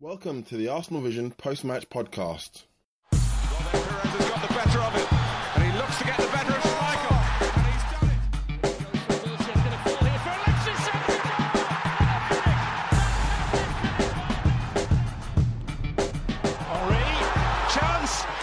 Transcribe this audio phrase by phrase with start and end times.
[0.00, 2.66] Welcome to the Arsenal Vision podcast.
[3.10, 5.08] Better of it,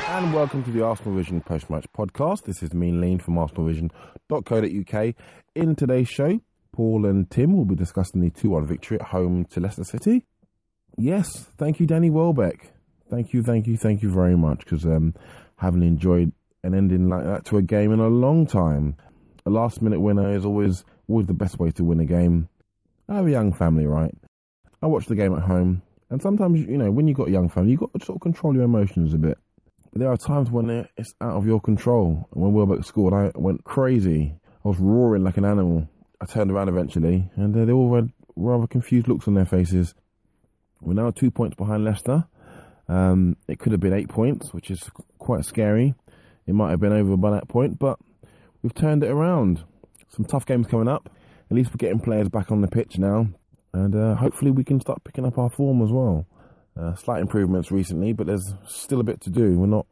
[0.10, 2.44] and welcome to the Arsenal Vision post-match podcast.
[2.44, 5.16] This is Mean Lean from arsenalvision.co.uk.
[5.56, 6.42] In today's show,
[6.74, 10.26] Paul and Tim will be discussing the 2-1 victory at home to Leicester City.
[10.98, 12.72] Yes, thank you, Danny Welbeck.
[13.10, 15.14] Thank you, thank you, thank you very much because um,
[15.58, 16.32] haven't enjoyed
[16.64, 18.96] an ending like that to a game in a long time.
[19.46, 22.50] A last minute winner is always always the best way to win a game.
[23.08, 24.14] I have a young family, right?
[24.82, 27.50] I watch the game at home, and sometimes you know when you've got a young
[27.50, 29.38] family, you've got to sort of control your emotions a bit.
[29.92, 32.28] But there are times when it's out of your control.
[32.32, 34.36] When Welbeck scored, I went crazy.
[34.64, 35.88] I was roaring like an animal.
[36.22, 39.94] I turned around eventually, and uh, they all had rather confused looks on their faces.
[40.81, 42.25] We're now two points behind Leicester.
[42.88, 45.96] Um, it could have been eight points, which is quite scary.
[46.46, 47.97] It might have been over by that point, but
[48.62, 49.64] we've turned it around.
[50.09, 51.09] Some tough games coming up.
[51.50, 53.28] At least we're getting players back on the pitch now,
[53.74, 56.28] and uh, hopefully we can start picking up our form as well.
[56.80, 59.58] Uh, slight improvements recently, but there's still a bit to do.
[59.58, 59.88] We're not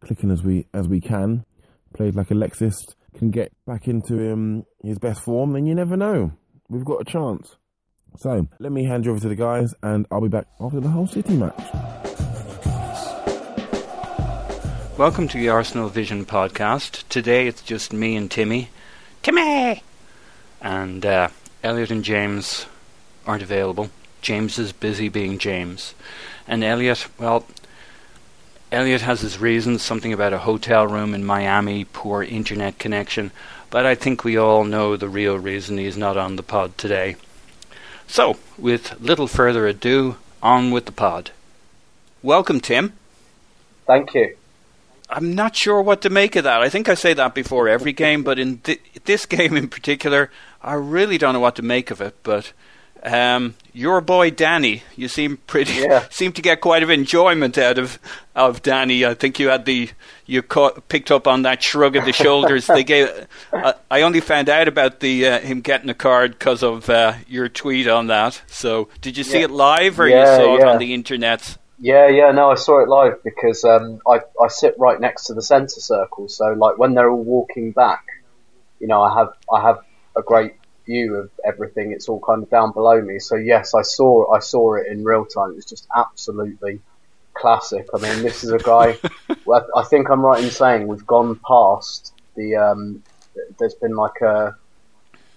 [0.00, 1.44] clicking as we as we can.
[1.94, 2.76] Played like Alexis
[3.16, 6.32] can get back into um, his best form, then you never know.
[6.68, 7.56] We've got a chance.
[8.16, 10.88] So let me hand you over to the guys, and I'll be back after the
[10.88, 11.58] whole City match.
[14.96, 17.02] Welcome to the Arsenal Vision podcast.
[17.08, 18.70] Today it's just me and Timmy.
[19.22, 19.82] Timmy!
[20.60, 21.28] And uh,
[21.64, 22.66] Elliot and James
[23.26, 23.90] aren't available.
[24.22, 25.94] James is busy being James.
[26.46, 27.44] And Elliot, well,
[28.70, 33.32] Elliot has his reasons something about a hotel room in Miami, poor internet connection.
[33.70, 37.16] But I think we all know the real reason he's not on the pod today.
[38.06, 41.30] So, with little further ado, on with the pod.
[42.22, 42.92] Welcome, Tim.
[43.86, 44.36] Thank you.
[45.10, 46.62] I'm not sure what to make of that.
[46.62, 50.30] I think I say that before every game, but in th- this game in particular,
[50.62, 52.14] I really don't know what to make of it.
[52.22, 52.52] But
[53.02, 56.06] um, your boy Danny, you seem pretty Yeah.
[56.10, 57.98] seem to get quite of enjoyment out of
[58.34, 59.04] of Danny.
[59.04, 59.90] I think you had the
[60.26, 62.66] you caught, picked up on that shrug of the shoulders.
[62.66, 63.08] they gave.
[63.52, 67.14] Uh, I only found out about the uh, him getting a card because of uh,
[67.28, 68.42] your tweet on that.
[68.46, 69.44] So did you see Yeah.
[69.44, 71.56] it live or you Yeah, saw it on the internet?
[71.78, 75.34] Yeah, yeah, no, I saw it live because um, I I sit right next to
[75.34, 78.02] the centre circle, so like when they're all walking back,
[78.80, 79.78] you know, I have I have
[80.16, 80.52] a great
[80.86, 81.92] view of everything.
[81.92, 83.18] It's all kind of down below me.
[83.18, 85.50] So yes, I saw I saw it in real time.
[85.50, 86.80] It was just absolutely
[87.44, 87.86] classic.
[87.94, 88.96] I mean, this is a guy.
[89.44, 92.56] well, I think I'm right in saying we've gone past the.
[92.56, 93.02] Um,
[93.58, 94.56] there's been like a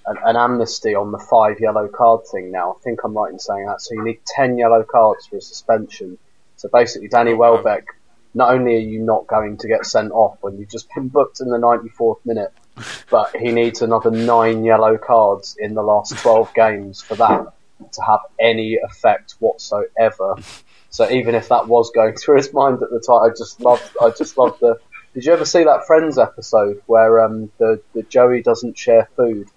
[0.05, 2.71] an, an amnesty on the five yellow card thing now.
[2.71, 3.81] I think I'm right in saying that.
[3.81, 6.17] So you need ten yellow cards for a suspension.
[6.55, 7.85] So basically, Danny Welbeck,
[8.33, 11.41] not only are you not going to get sent off when you've just been booked
[11.41, 12.53] in the 94th minute
[13.09, 17.53] but he needs another nine yellow cards in the last 12 games for that
[17.91, 20.35] to have any effect whatsoever.
[20.89, 23.95] So even if that was going through his mind at the time, I just loved,
[24.01, 24.79] I just loved the.
[25.13, 29.49] Did you ever see that Friends episode where um, the the Joey doesn't share food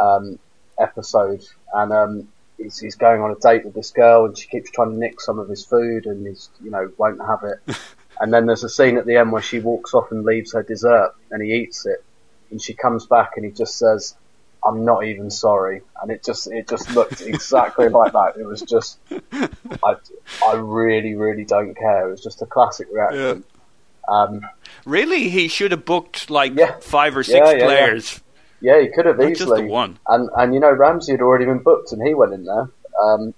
[0.00, 0.38] um,
[0.78, 1.44] episode,
[1.74, 4.92] and um, he's, he's going on a date with this girl, and she keeps trying
[4.92, 7.76] to nick some of his food, and he's you know won't have it.
[8.20, 10.62] and then there's a scene at the end where she walks off and leaves her
[10.62, 12.04] dessert, and he eats it,
[12.50, 14.14] and she comes back and he just says,
[14.66, 18.34] "I'm not even sorry," and it just it just looked exactly like that.
[18.38, 18.98] It was just,
[19.32, 19.96] I
[20.46, 22.08] I really really don't care.
[22.08, 23.44] It was just a classic reaction.
[24.08, 24.42] Um,
[24.84, 26.76] Really, he should have booked like Yeah.
[26.80, 27.64] five or six Yeah, yeah, yeah.
[27.66, 28.20] players.
[28.60, 29.62] yeah, he could have Not just easily.
[29.62, 29.98] the one.
[30.06, 32.68] And and you know Ramsey had already been booked, and he went in there.
[33.02, 33.34] Um,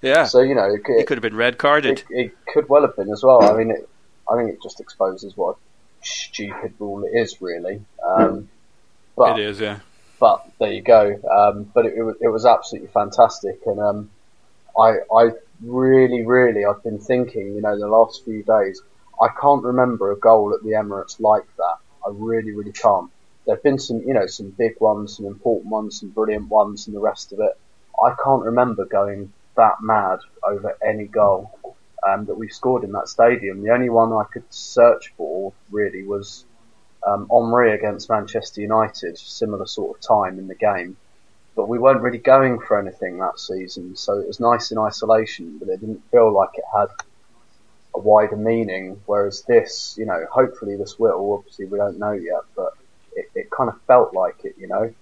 [0.00, 2.00] Yeah, so you know it, he could have been red carded.
[2.00, 3.42] it, it could well have been as well.
[3.42, 3.88] I mean, it,
[4.30, 5.58] I think it just exposes what a
[6.06, 7.82] stupid rule it is, really.
[8.04, 8.48] Um,
[9.16, 9.80] but It is, yeah.
[10.22, 11.20] But there you go.
[11.28, 14.10] Um, but it, it, was, it was absolutely fantastic, and um,
[14.78, 15.30] I I
[15.60, 18.80] really really I've been thinking, you know, the last few days,
[19.20, 21.76] I can't remember a goal at the Emirates like that.
[22.06, 23.10] I really really can't.
[23.46, 26.94] There've been some, you know, some big ones, some important ones, some brilliant ones, and
[26.94, 27.58] the rest of it.
[28.00, 31.76] I can't remember going that mad over any goal
[32.08, 33.60] um, that we scored in that stadium.
[33.64, 36.44] The only one I could search for really was
[37.06, 40.96] um, Henry against Manchester United, similar sort of time in the game.
[41.54, 45.58] But we weren't really going for anything that season, so it was nice in isolation,
[45.58, 46.88] but it didn't feel like it had
[47.94, 49.00] a wider meaning.
[49.04, 51.34] Whereas this, you know, hopefully this will.
[51.34, 52.72] Obviously, we don't know yet, but
[53.14, 54.94] it, it kind of felt like it, you know.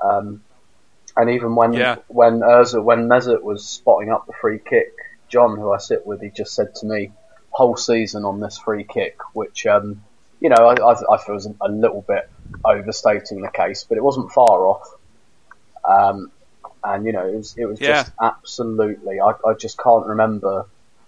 [0.00, 0.42] Um,
[1.16, 1.96] and even when Yeah.
[2.08, 4.92] when Özil, when Mesut was spotting up the free kick,
[5.28, 7.12] John, who I sit with, he just said to me,
[7.50, 10.02] "Whole season on this free kick," which um,
[10.40, 12.28] you know I, I, I feel was a little bit
[12.64, 14.88] overstating the case, but it wasn't far off.
[15.88, 16.30] Um,
[16.82, 18.02] and you know it was it was Yeah.
[18.02, 19.20] just absolutely.
[19.20, 20.66] I, I just can't remember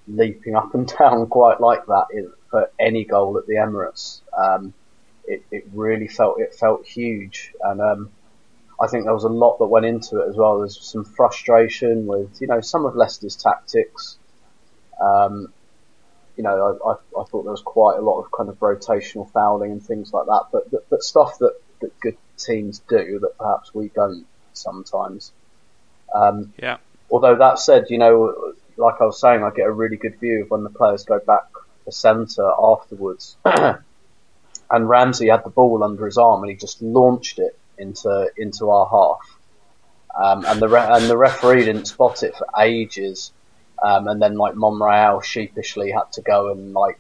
[0.09, 4.21] leaping up and down quite like that in, for any goal at the Emirates.
[4.37, 4.73] Um,
[5.27, 8.11] it, it really felt it felt huge, and um,
[8.81, 10.59] I think there was a lot that went into it as well.
[10.59, 14.19] There's some frustration with you know some of Leicester's tactics.
[15.01, 15.53] Um,
[16.37, 19.31] you know, I, I, I thought there was quite a lot of kind of rotational
[19.33, 23.39] fouling and things like that, but but, but stuff that, that good teams do that
[23.39, 25.33] perhaps we don't sometimes.
[26.15, 26.79] Um, Yeah.
[27.11, 30.43] although that said, you know, like I was saying, I get a really good view
[30.43, 31.45] of when the players go back
[31.85, 33.37] to centre afterwards.
[33.45, 38.71] and Ramsey had the ball under his arm and he just launched it into into
[38.71, 39.39] our half.
[40.19, 43.33] Um, and the re- and the referee didn't spot it for ages.
[43.83, 46.99] Um, and then like Monreal sheepishly had to go and like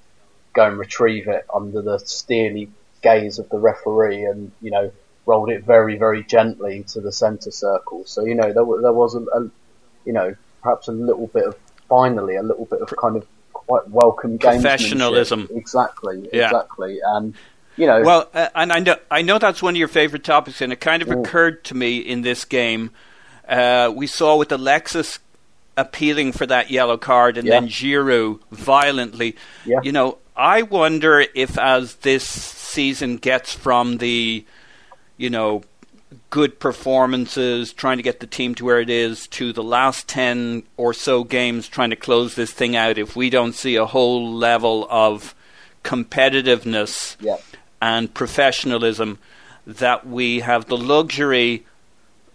[0.55, 2.71] go and retrieve it under the steely
[3.03, 4.93] gaze of the referee, and you know
[5.25, 8.05] rolled it very very gently to the centre circle.
[8.05, 9.51] So you know there, there was a, a
[10.05, 11.57] you know perhaps a little bit of
[11.89, 14.39] finally a little bit of kind of quite welcome.
[14.39, 15.49] Professionalism.
[15.55, 16.47] Exactly, Yeah.
[16.47, 17.35] exactly, and
[17.77, 20.61] you know Well, uh, and I know I know that's one of your favorite topics,
[20.61, 22.91] and it kind of occurred to me in this game.
[23.49, 25.19] Uh, we saw with Alexis
[25.77, 27.61] appealing for that yellow card, and Yeah.
[27.61, 29.37] then Giroud violently.
[29.65, 29.81] Yeah.
[29.83, 34.45] You know, I wonder if as this season gets from the,
[35.17, 35.63] you know,
[36.31, 40.63] good performances, trying to get the team to where it is, to the last 10
[40.77, 44.33] or so games trying to close this thing out, if we don't see a whole
[44.33, 45.35] level of
[45.85, 47.37] competitiveness yeah,
[47.81, 49.19] and professionalism,
[49.67, 51.65] that we have the luxury,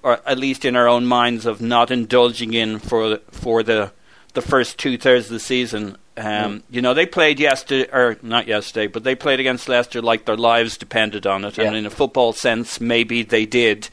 [0.04, 3.92] or at least in our own minds, of not indulging in for for the
[4.34, 5.98] the first two thirds of the season.
[6.18, 10.26] Um, You know, they played yesterday, or not yesterday, but they played against Leicester like
[10.26, 11.58] their lives depended on it.
[11.58, 11.80] And Yeah.
[11.80, 13.90] in a football sense, maybe they did.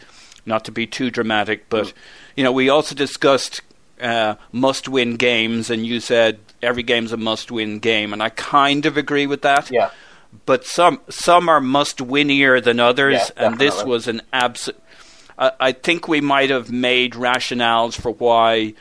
[0.47, 1.93] Not to be too dramatic, but
[2.37, 3.61] you know, we also discussed
[4.01, 8.97] uh, must-win games, and you said every game's a must-win game, and I kind of
[8.97, 9.91] agree with that yeah,
[10.47, 14.71] but some some are must winnier than others, Yeah, and this was an abs.
[15.39, 18.75] I, I think we might have made rationales for why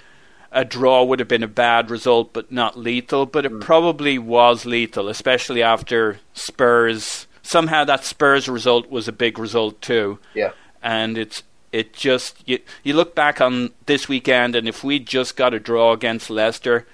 [0.51, 3.25] a draw would have been a bad result, but not lethal.
[3.25, 7.27] But it probably was lethal, especially after Spurs.
[7.41, 10.51] Somehow that Spurs result was a big result too, yeah.
[10.81, 15.37] and it's it just you you look back on this weekend, and if we just
[15.37, 16.87] got a draw against Leicester.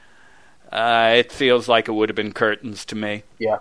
[0.72, 3.22] Uh, it feels like it would have been curtains to me.
[3.38, 3.60] Yeah,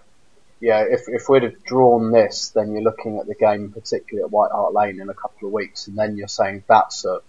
[0.62, 0.85] yeah.
[0.88, 4.52] If if we'd have drawn this, then you're looking at the game, particularly at White
[4.52, 7.21] Hart Lane, in a couple of weeks, and then you're saying that's a,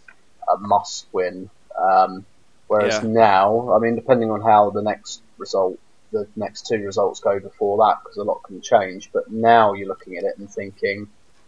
[0.48, 1.50] a must win.
[1.76, 2.26] Um,
[2.68, 3.10] whereas Yeah.
[3.10, 5.80] now, I mean, depending on how the next result,
[6.12, 9.10] the next two results go before that, because a lot can change.
[9.12, 11.08] But now you're looking at it and thinking,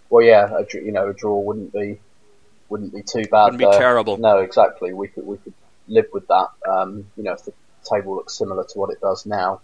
[0.09, 1.99] well, yeah, a, you know, a draw wouldn't be
[2.67, 3.43] wouldn't be too bad.
[3.43, 3.77] Wouldn't be there.
[3.77, 4.17] terrible.
[4.17, 4.91] No, exactly.
[4.91, 5.53] We could we could
[5.87, 6.49] live with that.
[6.67, 9.61] Um, you know, if the table looks similar to what it does now.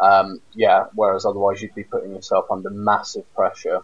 [0.00, 0.86] Um, yeah.
[0.94, 3.80] Whereas otherwise, you'd be putting yourself under massive pressure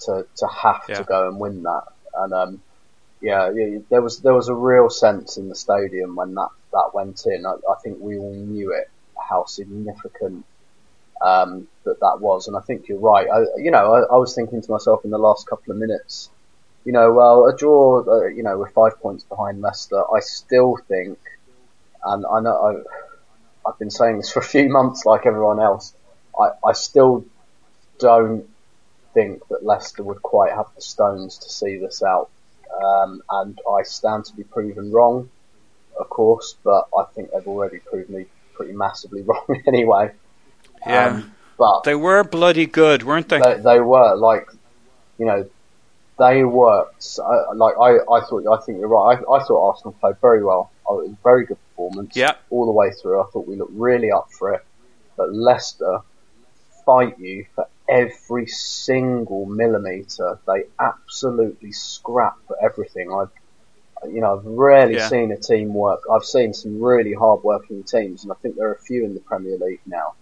[0.00, 0.96] to to have Yeah.
[0.96, 1.84] to go and win that.
[2.14, 2.62] And um,
[3.20, 6.90] yeah, yeah, there was there was a real sense in the stadium when that that
[6.94, 7.44] went in.
[7.46, 8.88] I, I think we all knew it
[9.28, 10.44] how significant
[11.22, 13.28] um, that that was, and I think you're right.
[13.28, 16.30] I, you know, I, I was thinking to myself in the last couple of minutes,
[16.84, 20.76] you know, well, a draw, uh, you know, with five points behind Leicester, I still
[20.88, 21.18] think,
[22.04, 23.09] and I know I,
[23.70, 25.94] I've been saying this for a few months, like everyone else,
[26.38, 27.24] I, I still
[27.98, 28.48] don't
[29.14, 32.30] think that Leicester would quite have the stones to see this out,
[32.82, 35.28] um, and I stand to be proven wrong,
[35.98, 40.12] of course, but I think they've already proved me pretty massively wrong anyway.
[40.86, 41.06] Yeah.
[41.06, 43.38] Um, but They were bloody good, weren't they?
[43.38, 44.48] they, they were like,
[45.18, 45.48] you know,
[46.20, 47.02] they worked.
[47.02, 49.18] So, uh, like I, I thought, I think you're right.
[49.18, 50.70] I, I thought Arsenal played very well.
[50.86, 52.14] Oh, it was a very good performance.
[52.14, 52.34] Yeah.
[52.50, 53.20] all the way through.
[53.22, 54.62] I thought we looked really up for it.
[55.16, 56.00] But Leicester
[56.86, 60.38] fight you for every single millimetre.
[60.46, 63.12] They absolutely scrap for everything.
[63.12, 63.30] I've,
[64.12, 65.08] you know, I've rarely Yeah.
[65.08, 66.02] seen a team work.
[66.10, 69.20] I've seen some really hard-working teams, and I think there are a few in the
[69.20, 70.14] Premier League now.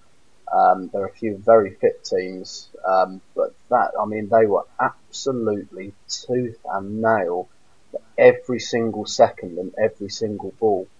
[0.52, 4.64] Um, there are a few very fit teams, um, but that, I mean, they were
[4.80, 7.50] absolutely tooth and nail
[7.90, 10.90] for every single second and every single ball.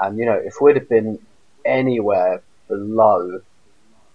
[0.00, 1.26] And, you know, if we'd have been
[1.64, 3.40] anywhere below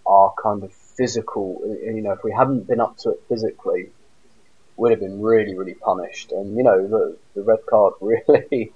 [0.05, 3.93] our kind of physical, you know, if we hadn't been up to it physically,
[4.77, 6.31] we'd have been really, really punished.
[6.31, 8.75] And, you know, the, the red card really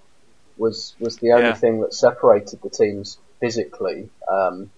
[0.58, 1.56] was, was the only Yeah.
[1.56, 4.12] thing that separated the teams physically.
[4.32, 4.72] Um,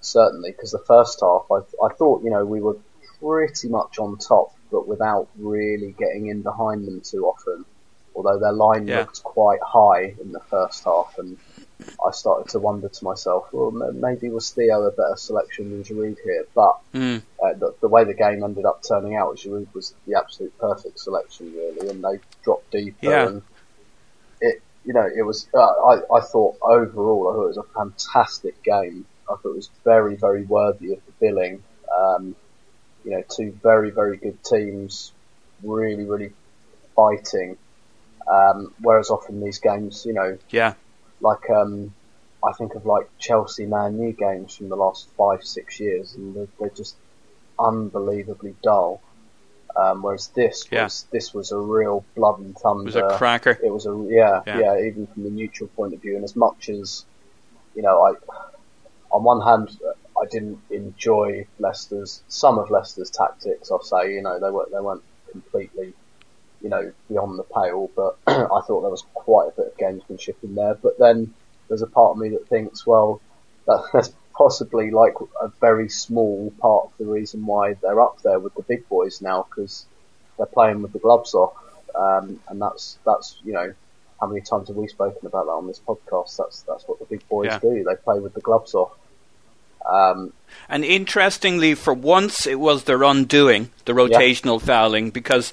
[0.00, 2.76] certainly, because the first half, I, I thought, you know, we were
[3.20, 7.64] pretty much on top, but without really getting in behind them too often.
[8.14, 9.00] Although their line Yeah.
[9.00, 11.38] looked quite high in the first half, and
[12.04, 16.16] I started to wonder to myself, well, maybe was Theo a better selection than Giroud
[16.24, 16.46] here?
[16.54, 17.22] But Mm.
[17.42, 20.98] uh, the, the way the game ended up turning out, Giroud was the absolute perfect
[20.98, 22.96] selection, really, and they dropped deeper.
[23.06, 23.28] Yeah.
[23.28, 23.42] And
[24.40, 25.46] it, you know, it was.
[25.54, 29.06] Uh, I, I thought overall, I thought it was a fantastic game.
[29.30, 31.62] I thought it was very, very worthy of the billing.
[31.98, 32.34] Um,
[33.04, 35.12] you know, two very, very good teams,
[35.62, 36.32] really, really
[36.96, 37.56] fighting.
[38.30, 40.74] Um, whereas often these games, you know, Yeah.
[41.20, 41.94] like um,
[42.44, 46.34] I think of like Chelsea Man U games from the last five six years, and
[46.36, 46.96] they're, they're just
[47.58, 49.02] unbelievably dull.
[49.76, 50.84] Um, whereas this Yeah.
[50.84, 52.82] was this was a real blood and thunder.
[52.82, 53.58] It was a cracker.
[53.62, 54.60] It was a yeah, Yeah.
[54.60, 57.04] yeah even from the neutral point of view, and as much as
[57.74, 58.12] you know, I
[59.12, 59.70] on one hand
[60.20, 63.70] I didn't enjoy Leicester's some of Leicester's tactics.
[63.70, 65.94] I'll say you know they weren't they weren't completely
[66.60, 70.36] you know beyond the pale, but I thought there was quite a bit of gamesmanship
[70.42, 70.76] in there.
[70.82, 71.34] But then
[71.68, 73.22] there's a part of me that thinks, well,
[73.92, 78.54] that's possibly like a very small part of the reason why they're up there with
[78.56, 79.88] the big boys now because
[80.38, 81.54] they're playing with the gloves off,
[81.98, 83.72] um, and that's that's you know
[84.20, 86.36] how many times have we spoken about that on this podcast?
[86.38, 87.60] That's that's what the big boys Yeah.
[87.60, 87.84] do.
[87.84, 88.92] They play with the gloves off.
[89.88, 90.32] Um,
[90.68, 95.52] And interestingly, for once, it was their undoing, the rotational fouling, because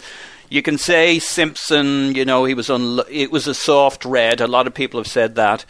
[0.49, 2.69] you can say Simpson, you know, he was
[3.09, 4.41] it was a soft red.
[4.41, 5.65] A lot of people have said that.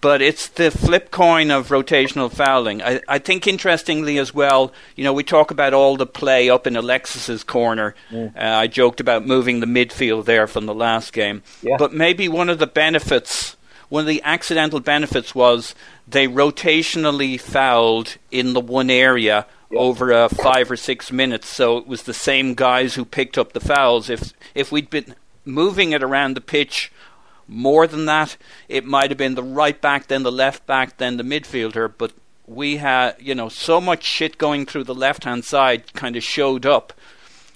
[0.00, 2.82] But it's the flip coin of rotational fouling.
[2.82, 6.66] I, I think, interestingly as well, you know, we talk about all the play up
[6.66, 7.94] in Alexis's corner.
[8.12, 11.42] Uh, I joked about moving the midfield there from the last game.
[11.62, 11.76] Yeah.
[11.78, 13.56] But maybe one of the benefits,
[13.90, 15.74] one of the accidental benefits was
[16.08, 21.48] they rotationally fouled in the one area over uh, five or six minutes.
[21.48, 24.08] So it was the same guys who picked up the fouls.
[24.08, 26.90] If if we'd been moving it around the pitch
[27.46, 28.36] more than that,
[28.68, 31.92] it might have been the right back, then the left back, then the midfielder.
[31.96, 32.12] But
[32.46, 36.22] we had, you know, so much shit going through the left hand side kind of
[36.24, 36.92] showed up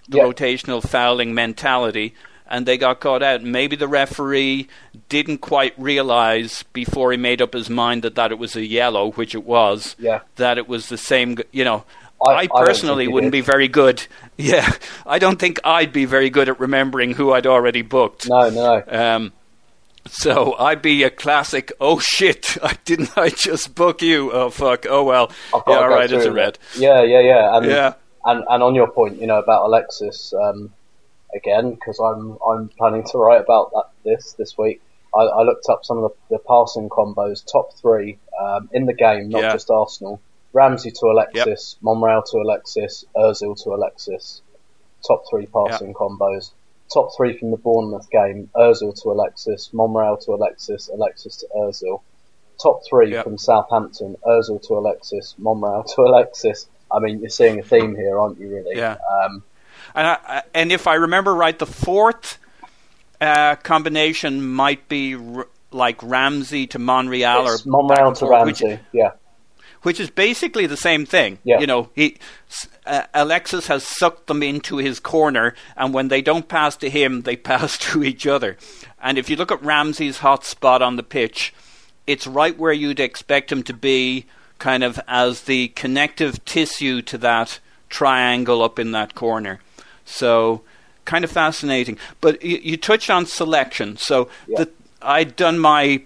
[0.09, 0.25] the Yeah.
[0.25, 2.15] rotational fouling mentality,
[2.47, 3.43] and they got caught out.
[3.43, 4.69] Maybe the referee
[5.09, 9.13] didn't quite realize before he made up his mind that, that it was a yellow,
[9.13, 10.21] which it was, Yeah.
[10.37, 11.85] that it was the same, you know.
[12.25, 13.39] I- I, I personally he wouldn't did.
[13.39, 14.07] be very good.
[14.37, 14.69] Yeah,
[15.07, 18.29] I don't think I'd be very good at remembering who I'd already booked.
[18.29, 19.33] no, no, Um,
[20.07, 21.73] so I'd be a classic.
[21.81, 22.57] Oh shit!
[22.63, 23.17] I didn't.
[23.17, 24.33] I just book you.
[24.33, 24.87] Oh fuck.
[24.89, 25.31] Oh well.
[25.53, 26.11] Yeah, all right.
[26.11, 26.59] It's a red.
[26.77, 27.57] Yeah, yeah, yeah.
[27.57, 27.95] And, Yeah.
[28.25, 30.73] And and on your point, you know about Alexis, um,
[31.35, 34.81] again because I'm I'm planning to write about that this this week.
[35.15, 38.93] I, I looked up some of the, the passing combos, top three um, in the
[38.95, 39.53] game, not Yeah.
[39.53, 40.21] just Arsenal.
[40.53, 44.43] Ramsey to Alexis, Monreal to Alexis, Özil to Alexis.
[45.07, 46.53] top three passing combos.
[46.93, 52.01] Top three from the Bournemouth game: Özil to Alexis, Monreal to Alexis, Alexis to Özil.
[52.63, 53.25] Top three Yep.
[53.25, 56.69] from Southampton: Özil to Alexis, Monreal to Alexis.
[56.93, 58.49] I mean, you're seeing a theme here, aren't you?
[58.55, 58.77] Really?
[58.77, 58.97] Yeah.
[59.25, 59.43] Um,
[59.95, 62.39] And, I, and if I remember right, the fourth
[63.21, 68.63] uh, combination might be r- like Ramsey to Monreal or it's Monreal to forth, which-
[68.63, 68.81] Ramsey.
[68.93, 69.13] yeah.
[69.83, 71.39] which is basically the same thing.
[71.45, 71.61] Yeah.
[71.61, 72.17] You know, he
[72.87, 77.23] uh, Alexis has sucked them into his corner, and when they don't pass to him,
[77.23, 78.57] they pass to each other.
[79.03, 81.55] And if you look at Ramsey's hot spot on the pitch,
[82.07, 84.27] it's right where you'd expect him to be,
[84.59, 89.61] kind of as the connective tissue to that triangle up in that corner.
[90.05, 90.63] So,
[91.05, 91.99] kind of fascinating.
[92.21, 93.97] But you, you touch on selection.
[93.97, 94.65] So, Yeah.
[94.65, 94.71] the,
[95.03, 96.03] I'd done my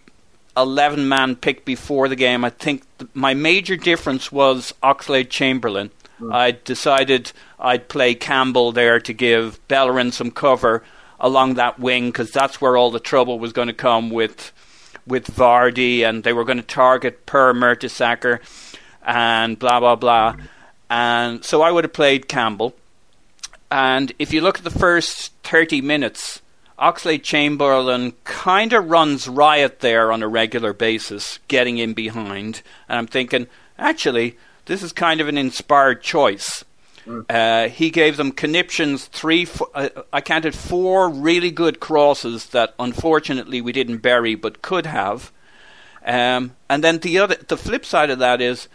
[0.57, 2.45] 11 man pick before the game.
[2.45, 5.90] I think th- my major difference was Oxlade Chamberlain.
[6.21, 6.35] Mm.
[6.35, 10.83] I decided I'd play Campbell there to give Bellerin some cover
[11.21, 14.52] along that wing because that's where all the trouble was going to come with
[15.07, 18.40] with Vardy and they were going to target Per Mertesacker
[19.07, 20.33] and blah blah blah.
[20.33, 20.40] Mm.
[20.90, 22.75] And so I would have played Campbell.
[23.71, 26.41] And if you look at the first 30 minutes,
[26.79, 32.63] Oxlade Chamberlain kind of runs riot there on a regular basis, getting in behind.
[32.89, 33.49] And I'm thinking,
[33.79, 36.65] actually, this is kind of an inspired choice.
[37.31, 42.75] Uh, he gave them conniptions, three, fo- uh, I counted four really good crosses that
[42.79, 45.33] unfortunately we didn't bury but could have.
[46.05, 48.69] Um, and then the other, the flip side of that is,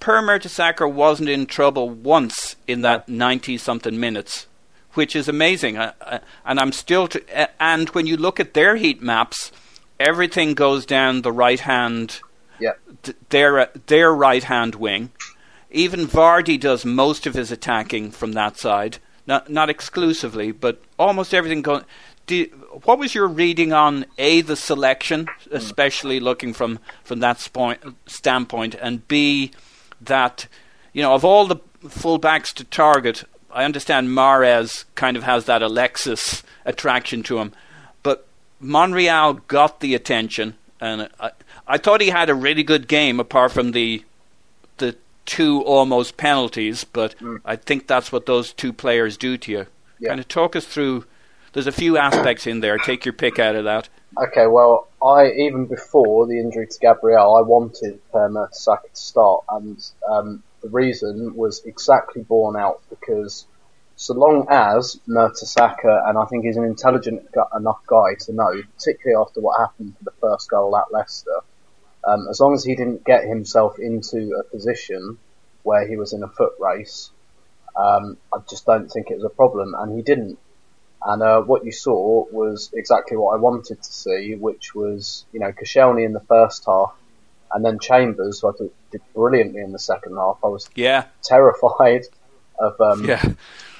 [0.00, 4.46] Per Mertesacker wasn't in trouble once in that ninety something minutes,
[4.94, 5.76] which is amazing.
[5.76, 9.52] And I'm still, uh, and when you look at their heat maps,
[9.98, 12.20] everything goes down the right hand,
[12.58, 12.72] Yeah.
[13.02, 15.10] th- their uh, their right hand wing.
[15.70, 21.34] Even Vardy does most of his attacking from that side, not not exclusively, but almost
[21.34, 21.84] everything going.
[22.26, 22.44] Do,
[22.84, 28.74] what was your reading on a the selection, especially looking from from that point, standpoint,
[28.80, 29.50] and b
[30.00, 30.46] that
[30.92, 35.62] you know of all the fullbacks to target, I understand Mahrez kind of has that
[35.62, 37.52] Alexis attraction to him,
[38.02, 38.26] but
[38.60, 41.30] Monreal got the attention, and I,
[41.66, 44.04] I thought he had a really good game apart from the
[44.78, 47.36] the two almost penalties, but hmm.
[47.44, 49.66] I think that's what those two players do to you.
[50.00, 50.08] Yeah.
[50.08, 51.04] Kind of talk us through.
[51.52, 52.78] There's a few aspects in there.
[52.78, 53.88] Take your pick out of that.
[54.18, 59.44] Okay, well, I even before the injury to Gabriel, I wanted Per Mertesacker to start,
[59.48, 63.46] and um, the reason was exactly borne out because
[63.96, 69.20] so long as Mertesacker, and I think he's an intelligent enough guy to know, particularly
[69.20, 71.40] after what happened to the first goal at Leicester,
[72.04, 75.18] um, as long as he didn't get himself into a position
[75.64, 77.10] where he was in a foot race,
[77.76, 80.38] um, I just don't think it was a problem, and he didn't.
[81.02, 85.40] And uh, what you saw was exactly what I wanted to see, which was, you
[85.40, 86.94] know, Koscielny in the first half,
[87.52, 90.38] and then Chambers, who I thought did brilliantly in the second half.
[90.44, 92.02] I was Yeah, terrified
[92.58, 93.24] of, um, yeah,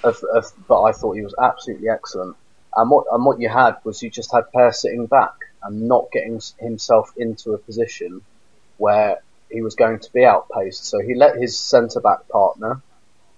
[0.02, 2.36] of, of, but I thought he was absolutely excellent.
[2.76, 6.06] And what and what you had was you just had Per sitting back and not
[6.12, 8.22] getting himself into a position
[8.78, 9.18] where
[9.50, 10.84] he was going to be outpaced.
[10.86, 12.80] So he let his centre back partner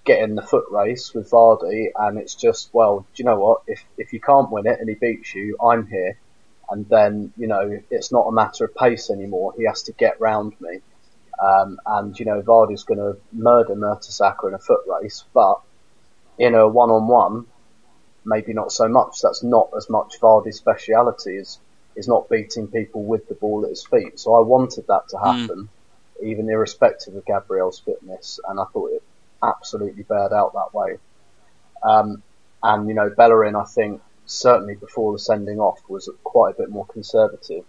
[0.05, 3.63] get in the foot race with Vardy, and it's just well, do you know what?
[3.67, 6.19] If if you can't win it and he beats you, I'm here.
[6.71, 9.55] And then you know it's not a matter of pace anymore.
[9.57, 10.81] He has to get round me.
[11.41, 15.61] Um, and you know Vardy's going to murder Mertesacker in a foot race, but
[16.39, 17.47] in a one-on-one,
[18.25, 19.21] maybe not so much.
[19.23, 21.59] That's not as much Vardy's speciality is
[21.95, 24.19] is not beating people with the ball at his feet.
[24.19, 25.69] So I wanted that to happen,
[26.23, 29.03] even irrespective of Gabriel's fitness, and I thought it
[29.43, 30.99] absolutely bared out that way.
[31.85, 32.23] Um,
[32.63, 36.71] and you know Bellerin, I think certainly before the sending off was quite a bit
[36.71, 37.65] more conservative.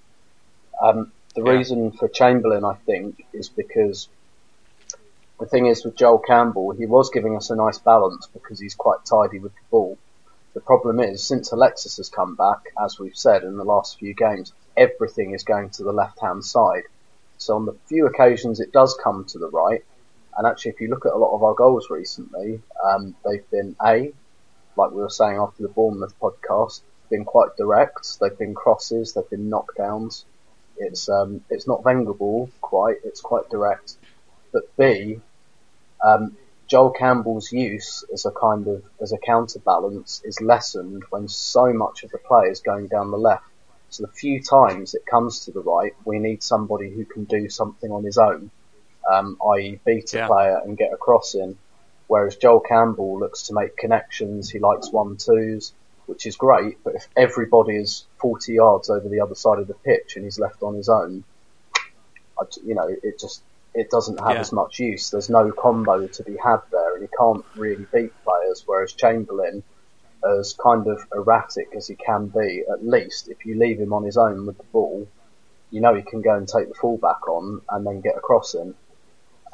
[0.82, 1.54] Um, the Yeah.
[1.54, 4.10] reason for Chamberlain, I think, is because
[5.40, 8.76] the thing is with Joel Campbell, he was giving us a nice balance because he's
[8.76, 10.00] quite tidy with the ball.
[10.56, 14.16] The problem is, since Alexis has come back, as we've said in the last few
[14.16, 16.84] games, everything is going to the left-hand side.
[17.38, 19.82] So on the few occasions it does come to the right,
[20.38, 23.76] and actually if you look at a lot of our goals recently, um, they've been
[23.86, 24.14] A,
[24.76, 28.20] like we were saying after the Bournemouth podcast, been quite direct.
[28.20, 30.26] They've been crosses, they've been knockdowns.
[30.78, 32.98] It's um, it's not Wenger ball quite.
[33.04, 33.98] It's quite direct.
[34.52, 35.20] But B,
[36.04, 36.36] um,
[36.68, 42.04] Joel Campbell's use as a kind of as a counterbalance is lessened when so much
[42.04, 43.46] of the play is going down the left.
[43.90, 47.48] So the few times it comes to the right, we need somebody who can do
[47.48, 48.50] something on his own,
[49.12, 49.82] um, i.e.
[49.86, 50.28] beat a Yeah.
[50.28, 51.58] player and get a cross in.
[52.08, 55.74] Whereas Joel Campbell looks to make connections, he likes one twos,
[56.06, 56.78] which is great.
[56.84, 60.40] But if everybody is 40 yards over the other side of the pitch and he's
[60.40, 61.26] left on his own,
[62.40, 63.44] I, you know, it just
[63.76, 64.42] it doesn't have Yeah.
[64.42, 65.10] as much use.
[65.10, 68.64] There's no combo to be had there, and he can't really beat players.
[68.68, 69.64] Whereas Chamberlain,
[70.26, 74.04] as kind of erratic as he can be, at least if you leave him on
[74.04, 75.10] his own with the ball,
[75.72, 78.76] you know he can go and take the fullback on and then get across him.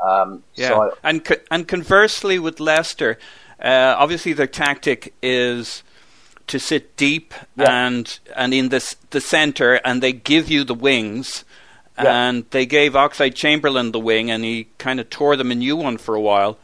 [0.05, 3.17] Um, Yeah, So I, and co- and conversely with Leicester,
[3.63, 5.83] uh, obviously their tactic is
[6.47, 7.87] to sit deep Yeah.
[7.87, 11.43] and and in this the center, and they give you the wings.
[12.01, 12.29] Yeah.
[12.29, 15.75] And they gave Oxlade Chamberlain the wing, and he kind of tore them a new
[15.75, 16.57] one for a while.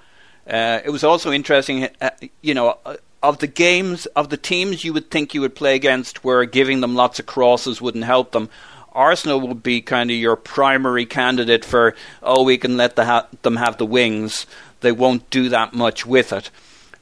[0.50, 4.86] Uh, it was also interesting, uh, you know, uh, of the games of the teams
[4.86, 8.32] you would think you would play against, where giving them lots of crosses wouldn't help
[8.32, 8.48] them.
[8.96, 13.28] Arsenal would be kind of your primary candidate for, oh, we can let the ha-
[13.42, 14.46] them have the wings.
[14.82, 16.50] They won't do that much with it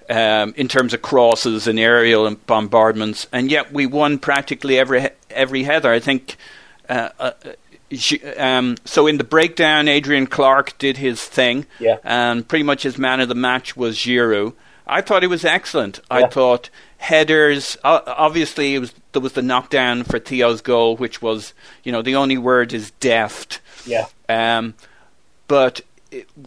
[0.09, 5.09] um, in terms of crosses and aerial and bombardments, and yet we won practically every
[5.29, 5.91] every header.
[5.91, 6.35] I think.
[6.89, 7.31] Uh, uh,
[7.91, 11.97] she- um, so in the breakdown, Adrian Clark did his thing, Yeah.
[12.03, 14.53] and pretty much his man of the match was Giroud.
[14.87, 15.99] I thought he was excellent.
[16.09, 16.69] I thought
[17.03, 17.77] headers.
[17.83, 22.01] Uh, obviously, it was there was the knockdown for Theo's goal, which was you know
[22.01, 23.59] the only word is deft.
[23.85, 24.73] yeah, Um,
[25.47, 25.81] but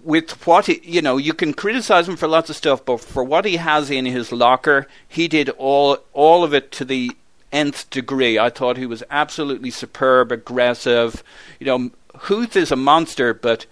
[0.05, 3.23] with what he, you know, you can criticize him for lots of stuff, but for
[3.23, 7.13] what he has in his locker, he did all all of it to the
[7.53, 8.39] nth degree.
[8.39, 11.23] I thought he was absolutely superb, aggressive.
[11.61, 13.67] You know, Huth is a monster, but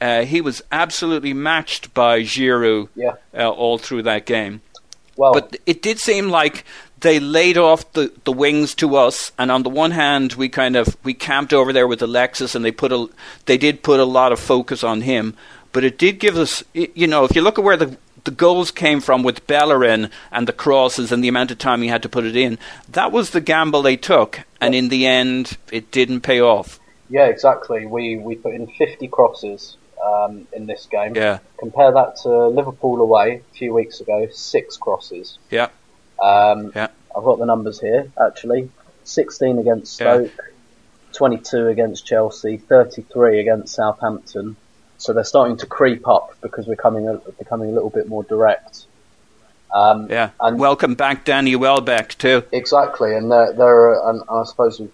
[0.00, 3.16] uh, he was absolutely matched by Giroud yeah.
[3.36, 4.62] uh, all through that game.
[5.16, 6.64] Well, But it did seem like
[7.00, 10.76] they laid off the, the wings to us, and on the one hand, we kind
[10.76, 13.08] of we camped over there with Alexis, and they put a
[13.46, 15.36] they did put a lot of focus on him.
[15.72, 18.70] But it did give us, you know, if you look at where the the goals
[18.70, 22.08] came from with Bellerin and the crosses and the amount of time he had to
[22.08, 22.56] put it in,
[22.88, 26.78] that was the gamble they took, and in the end, it didn't pay off.
[27.10, 27.84] yeah, exactly.
[27.84, 31.14] We we put in 50 crosses um, in this game.
[31.14, 35.38] Yeah, Compare that to Liverpool away a few weeks ago, six crosses.
[35.50, 35.68] yeah,
[36.22, 38.70] Um, yeah, I've got the numbers here actually.
[39.04, 40.14] 16 against Yeah.
[40.26, 40.52] Stoke,
[41.14, 44.56] 22 against Chelsea, 33 against Southampton.
[44.98, 48.22] So they're starting to creep up because we're coming a, becoming a little bit more
[48.22, 48.86] direct.
[49.74, 50.30] Um, yeah.
[50.40, 52.44] And Welcome back, Danny Welbeck, too.
[52.52, 54.88] Exactly, and there, there are, and I suppose we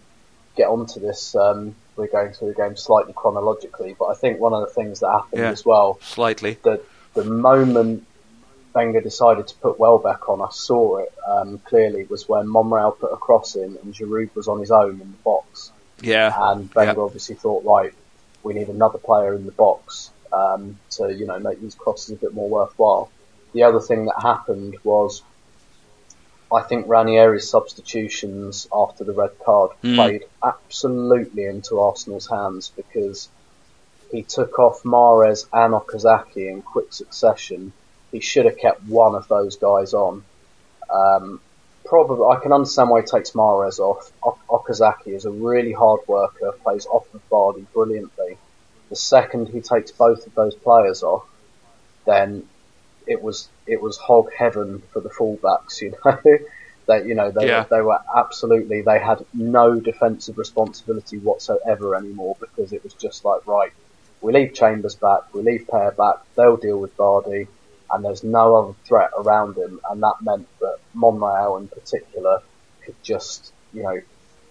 [0.57, 1.35] get onto this.
[1.35, 5.01] Um, we're going through the game slightly chronologically, but I think one of the things
[5.01, 5.51] that happened Yeah.
[5.51, 6.59] as well, Slightly.
[6.63, 6.83] that
[7.15, 8.05] the moment
[8.75, 13.13] Wenger decided to put Welbeck on, I saw it um, clearly, was when Monreal put
[13.13, 16.33] a cross in and Giroud was on his own in the box, Yeah.
[16.53, 17.05] and Wenger Yeah.
[17.05, 17.93] obviously thought, right,
[18.45, 22.17] we need another player in the box um, to you know make these crosses a
[22.17, 23.09] bit more worthwhile.
[23.55, 25.23] The other thing that happened was,
[26.53, 29.95] I think Ranieri's substitutions after the red card Mm.
[29.97, 33.29] played absolutely into Arsenal's hands because
[34.11, 37.73] he took off Mahrez and Okazaki in quick succession.
[38.11, 40.25] He should have kept one of those guys on.
[40.89, 41.41] Um,
[41.85, 44.11] probably, I can understand why he takes Mahrez off.
[44.23, 48.39] O- Okazaki is a really hard worker, plays off of Vardy brilliantly.
[48.89, 51.27] The second he takes both of those players off,
[52.07, 52.49] then
[53.09, 55.81] it was it was hog heaven for the fullbacks.
[55.81, 56.21] You know
[56.87, 57.65] that you know they Yeah.
[57.71, 63.47] they were absolutely they had no defensive responsibility whatsoever anymore because it was just like
[63.47, 63.73] right,
[64.21, 67.47] we leave Chambers back, we leave Per back, they'll deal with Vardy,
[67.91, 72.43] and there's no other threat around him, and that meant that Monreal in particular
[72.85, 74.01] could just you know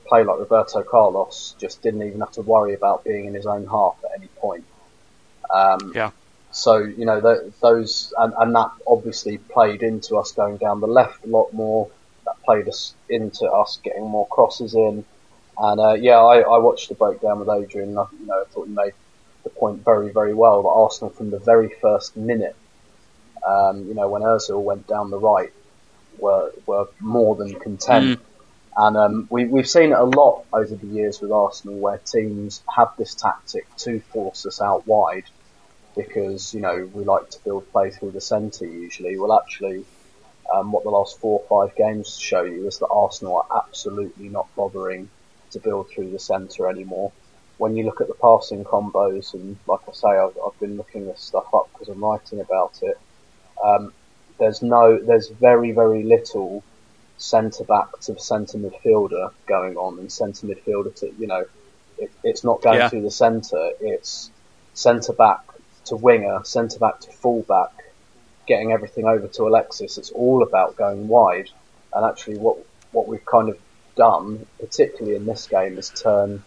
[0.08, 3.65] play like Roberto Carlos, just didn't even have to worry about being in his own
[3.67, 4.63] half at any point.
[5.54, 6.12] Um, Yeah.
[6.58, 10.88] So you know th those and, and that obviously played into us going down the
[10.88, 11.89] left a lot more.
[12.26, 15.06] That played us into us getting more crosses in.
[15.58, 17.89] And uh, yeah, I, I watched the breakdown with Adrian.
[17.89, 18.93] And I, you know, I thought he made
[19.43, 22.56] the point very, very well that Arsenal from the very first minute,
[23.46, 25.54] um, you know, when Özil went down the right,
[26.20, 28.20] were were more than content.
[28.76, 32.62] And um, we, we've seen it a lot over the years with Arsenal, where teams
[32.76, 35.24] have this tactic to force us out wide
[35.98, 39.18] because you know we like to build play through the centre usually.
[39.20, 39.88] Well, actually,
[40.54, 44.30] um, what the last four or five games show you is that Arsenal are absolutely
[44.30, 45.12] not bothering
[45.52, 47.14] to build through the centre anymore.
[47.58, 51.08] When you look at the passing combos, and like I say, I've, I've been looking
[51.08, 52.98] this stuff up because I'm writing about it.
[53.66, 53.94] Um,
[54.40, 56.66] there's no, there's very, very little
[57.18, 61.46] centre back to centre midfielder going on, and centre midfielder to, you know,
[61.98, 62.90] it, it's not going Yeah.
[62.90, 63.72] through the centre.
[63.82, 64.32] It's
[64.74, 65.42] centre back
[65.88, 67.71] to winger, centre back to full back,
[68.47, 69.97] getting everything over to Alexis.
[69.97, 71.50] It's all about going wide.
[71.93, 72.58] And actually, what
[72.91, 73.58] what we've kind of
[73.95, 76.43] done, particularly in this game, is turn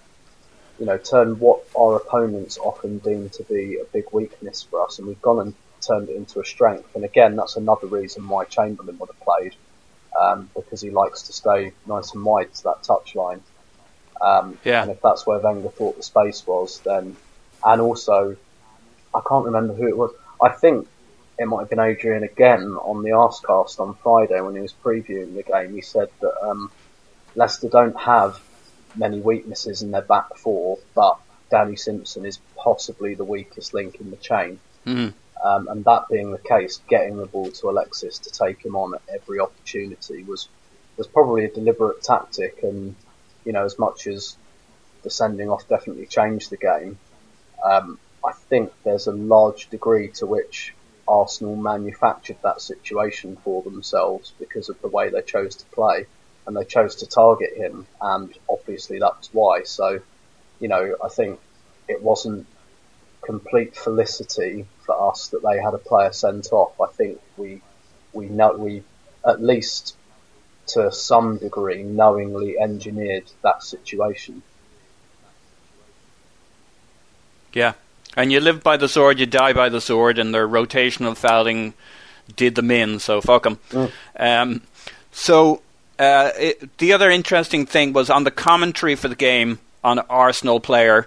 [0.79, 4.99] you know turn what our opponents often deem to be a big weakness for us,
[4.99, 6.95] and we've gone and turned it into a strength.
[6.95, 9.55] And again, that's another reason why Chamberlain would have played
[10.19, 13.41] um, because he likes to stay nice and wide to that touchline.
[14.21, 14.83] Um, Yeah.
[14.83, 17.17] And if that's where Wenger thought the space was, then
[17.65, 18.37] and also
[19.15, 20.13] I can't remember who it was.
[20.43, 20.87] I think
[21.39, 25.35] it might have been Adrian again on the Arscast on Friday when he was previewing
[25.35, 25.75] the game.
[25.75, 26.71] He said that um,
[27.35, 28.41] Leicester don't have
[28.97, 31.19] many weaknesses in their back four, but
[31.51, 34.61] Danny Simpson is possibly the weakest link in the chain.
[34.87, 35.15] Mhm.
[35.43, 38.95] Um, and that being the case, getting the ball to Alexis to take him on
[38.95, 40.49] at every opportunity was
[40.97, 42.63] was probably a deliberate tactic.
[42.63, 42.95] And
[43.45, 44.37] you know, as much as
[45.03, 46.99] the sending off definitely changed the game,
[47.65, 50.75] um, I think there's a large degree to which
[51.09, 56.07] Arsenal manufactured that situation for themselves because of the way they chose to play
[56.47, 59.63] and they chose to target him, and obviously that's why.
[59.63, 60.01] So,
[60.59, 61.39] you know, I think
[61.89, 62.47] it wasn't
[63.23, 66.81] complete felicity for us that they had a player sent off.
[66.81, 67.61] I think we
[68.13, 68.83] we know we
[69.25, 69.95] at least
[70.69, 74.43] to some degree knowingly engineered that situation.
[77.53, 77.75] Yeah.
[78.17, 81.75] And you live by the sword, you die by the sword, and their rotational fouling
[82.37, 83.59] did them in, so fuck 'em.
[84.19, 84.63] Um,
[85.13, 85.63] so,
[85.99, 90.61] uh, it, the other interesting thing was on the commentary for the game on Arsenal
[90.61, 91.07] player,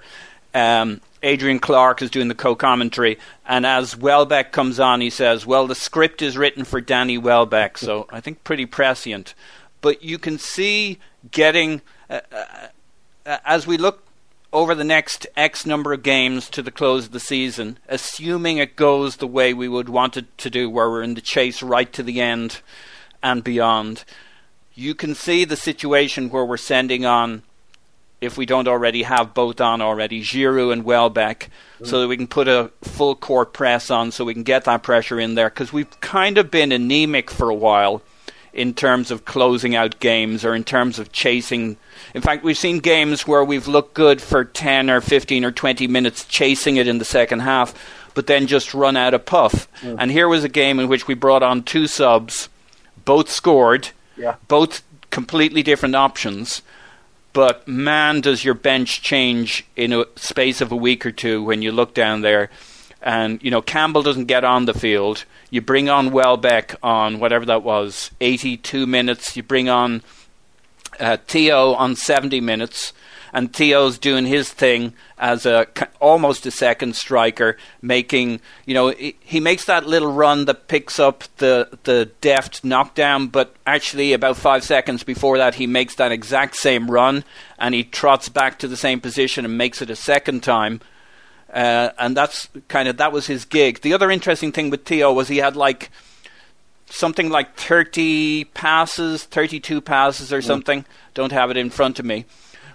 [0.53, 5.45] um, Adrian Clark is doing the co commentary, and as Welbeck comes on, he says,
[5.45, 9.33] Well, the script is written for Danny Welbeck, so I think pretty prescient.
[9.81, 10.99] But you can see
[11.31, 12.19] getting, uh,
[13.25, 14.03] uh, as we look
[14.53, 18.75] over the next X number of games to the close of the season, assuming it
[18.75, 21.91] goes the way we would want it to do, where we're in the chase right
[21.91, 22.61] to the end
[23.23, 24.05] and beyond,
[24.75, 27.41] you can see the situation where we're sending on,
[28.21, 31.49] if we don't already have both on already, Giroud and Welbeck,
[31.83, 34.83] so that we can put a full court press on so we can get that
[34.83, 38.03] pressure in there, because we've kind of been anemic for a while
[38.53, 41.75] in terms of closing out games or in terms of chasing.
[42.13, 45.87] In fact, we've seen games where we've looked good for 10 or 15 or 20
[45.87, 47.73] minutes chasing it in the second half,
[48.13, 49.67] but then just run out of puff.
[49.83, 52.49] And here was a game in which we brought on two subs,
[53.05, 54.35] both scored, Yeah.
[54.47, 56.61] both completely different options.
[57.33, 61.61] But man, does your bench change in a space of a week or two when
[61.63, 62.49] you look down there.
[63.01, 65.25] And, you know, Campbell doesn't get on the field.
[65.49, 69.35] You bring on Welbeck on whatever that was, 82 minutes.
[69.35, 70.03] You bring on
[70.99, 72.93] uh, Theo on 70 minutes.
[73.35, 75.65] And Theo's doing his thing as a
[75.99, 80.99] almost a second striker, making you know he, he makes that little run that picks
[80.99, 86.11] up the the deft knockdown, but actually about five seconds before that he makes that
[86.11, 87.23] exact same run
[87.57, 90.79] and he trots back to the same position and makes it a second time.
[91.51, 93.81] Uh, and that's kind of that was his gig.
[93.81, 95.89] The other interesting thing with Theo was he had like
[96.89, 100.43] something like 30 passes, 32 passes or mm.
[100.43, 100.85] something.
[101.13, 102.25] Don't have it in front of me.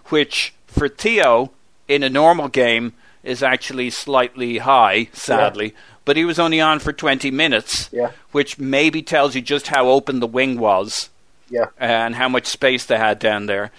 [0.07, 1.51] Which for Theo
[1.87, 2.92] in a normal game
[3.23, 5.75] is actually slightly high, sadly.
[6.05, 8.12] But he was only on for 20 minutes, Yeah.
[8.33, 11.11] which maybe tells you just how open the wing was
[11.51, 11.66] Yeah.
[11.79, 13.71] and how much space they had down there.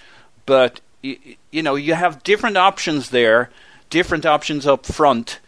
[0.46, 1.18] But you,
[1.52, 3.50] you know, you have different options there,
[3.90, 5.40] different options up front,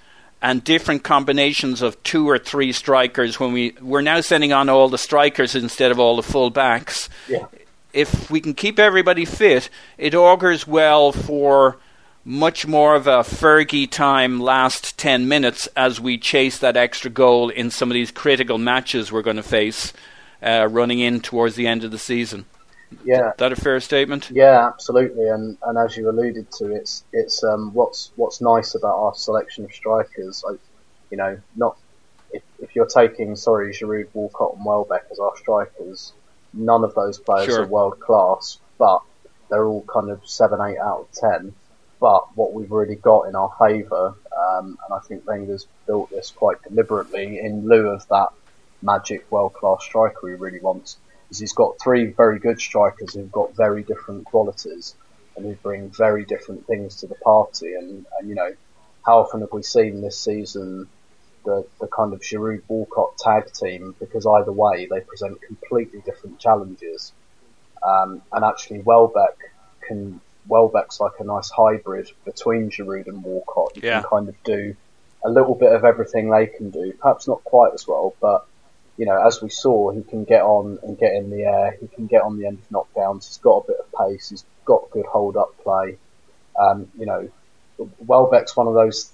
[0.41, 3.39] and different combinations of two or three strikers.
[3.39, 7.09] When we we're now sending on all the strikers instead of all the full backs.
[7.27, 7.45] Yeah.
[7.93, 11.77] If we can keep everybody fit, it augurs well for
[12.23, 17.49] much more of a Fergie time last 10 minutes as we chase that extra goal
[17.49, 19.91] in some of these critical matches we're going to face
[20.43, 22.45] uh, running in towards the end of the season.
[23.03, 23.29] Yeah.
[23.29, 24.29] is that a fair statement?
[24.31, 28.95] Yeah, absolutely, and and as you alluded to, it's it's um what's what's nice about
[28.95, 30.59] our selection of strikers, like,
[31.09, 31.77] you know, not
[32.31, 36.13] if if you're taking sorry Giroud, Walcott, and Welbeck as our strikers,
[36.53, 37.63] none of those players Sure.
[37.63, 39.01] are world class, but
[39.49, 41.53] they're all kind of seven, eight out of ten.
[41.99, 46.31] But what we've really got in our favour, um, and I think Wenger's built this
[46.31, 48.29] quite deliberately in lieu of that
[48.81, 50.97] magic world class striker he really wants,
[51.31, 54.95] is he's got three very good strikers who've got very different qualities
[55.35, 57.73] and who bring very different things to the party.
[57.73, 58.51] And, and you know,
[59.05, 60.87] how often have we seen this season
[61.45, 63.95] the, the kind of Giroud Walcott tag team?
[63.99, 67.13] Because either way, they present completely different challenges.
[67.87, 69.37] Um, and actually, Welbeck
[69.87, 73.71] can Welbeck's like a nice hybrid between Giroud and Walcott.
[73.75, 74.01] You Yeah.
[74.01, 74.75] can kind of do
[75.23, 76.93] a little bit of everything they can do.
[76.99, 78.41] Perhaps not quite as well, but
[78.97, 81.77] you know, as we saw, he can get on and get in the air.
[81.79, 83.27] He can get on the end of knockdowns.
[83.27, 84.29] He's got a bit of pace.
[84.29, 85.97] He's got good hold up play.
[86.59, 87.29] Um, you know,
[87.99, 89.11] Welbeck's one of those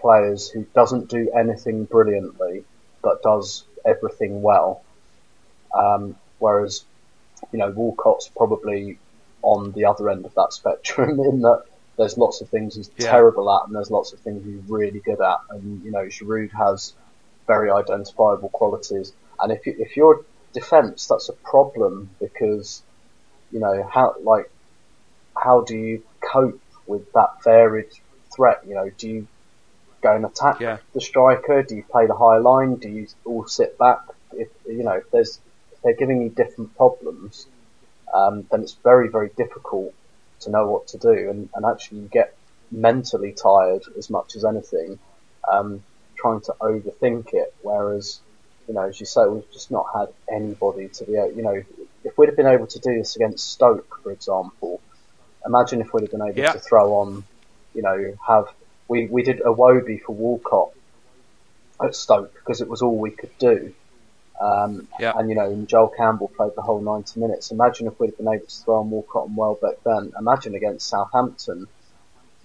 [0.00, 2.64] players who doesn't do anything brilliantly,
[3.02, 4.82] but does everything well.
[5.74, 6.84] Um, whereas,
[7.52, 8.98] you know, Walcott's probably
[9.42, 11.64] on the other end of that spectrum in that
[11.96, 13.10] there's lots of things he's Yeah.
[13.10, 15.38] terrible at and there's lots of things he's really good at.
[15.50, 16.94] And, you know, Giroud has
[17.48, 19.12] very identifiable qualities.
[19.40, 22.82] And if, you, if you're defence, that's a problem because,
[23.50, 24.48] you know, how, like,
[25.36, 27.90] how do you cope with that varied
[28.34, 28.60] threat?
[28.68, 29.28] You know, do you
[30.02, 30.78] go and attack Yeah.
[30.94, 31.62] the striker?
[31.62, 32.76] Do you play the high line?
[32.76, 34.00] Do you all sit back?
[34.32, 35.40] If you know, if there's
[35.72, 37.46] if they're giving you different problems,
[38.12, 39.94] um, then it's very very difficult
[40.40, 42.36] to know what to do, and, and actually you get
[42.70, 44.98] mentally tired as much as anything,
[45.50, 45.82] um,
[46.18, 47.54] trying to overthink it.
[47.62, 48.20] Whereas,
[48.66, 51.62] you know, as you say, we've just not had anybody to be, able, you know,
[52.04, 54.80] if we'd have been able to do this against Stoke, for example,
[55.46, 56.52] imagine if we'd have been able Yeah.
[56.52, 57.24] to throw on,
[57.74, 58.46] you know, have
[58.88, 60.70] we we did a Wobie for Walcott
[61.82, 63.72] at Stoke because it was all we could do.
[64.40, 65.12] Um, Yeah.
[65.16, 67.50] And you know, Joel Campbell played the whole 90 minutes.
[67.50, 70.12] Imagine if we'd have been able to throw on Walcott and Welbeck then.
[70.18, 71.66] Imagine against Southampton,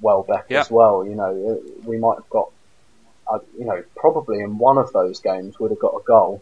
[0.02, 0.62] Welbeck Yeah.
[0.62, 1.06] as well.
[1.06, 2.50] You know, we might have got,
[3.32, 6.42] uh, you know, probably in one of those games would have got a goal.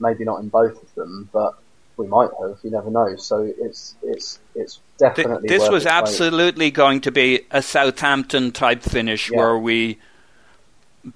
[0.00, 1.54] Maybe not in both of them, but
[1.96, 2.58] we might have.
[2.62, 3.16] You never know.
[3.16, 5.48] So it's it's it's Th- definitely.
[5.48, 9.38] this worth was absolutely going to be a Southampton type finish Yeah.
[9.38, 9.98] where we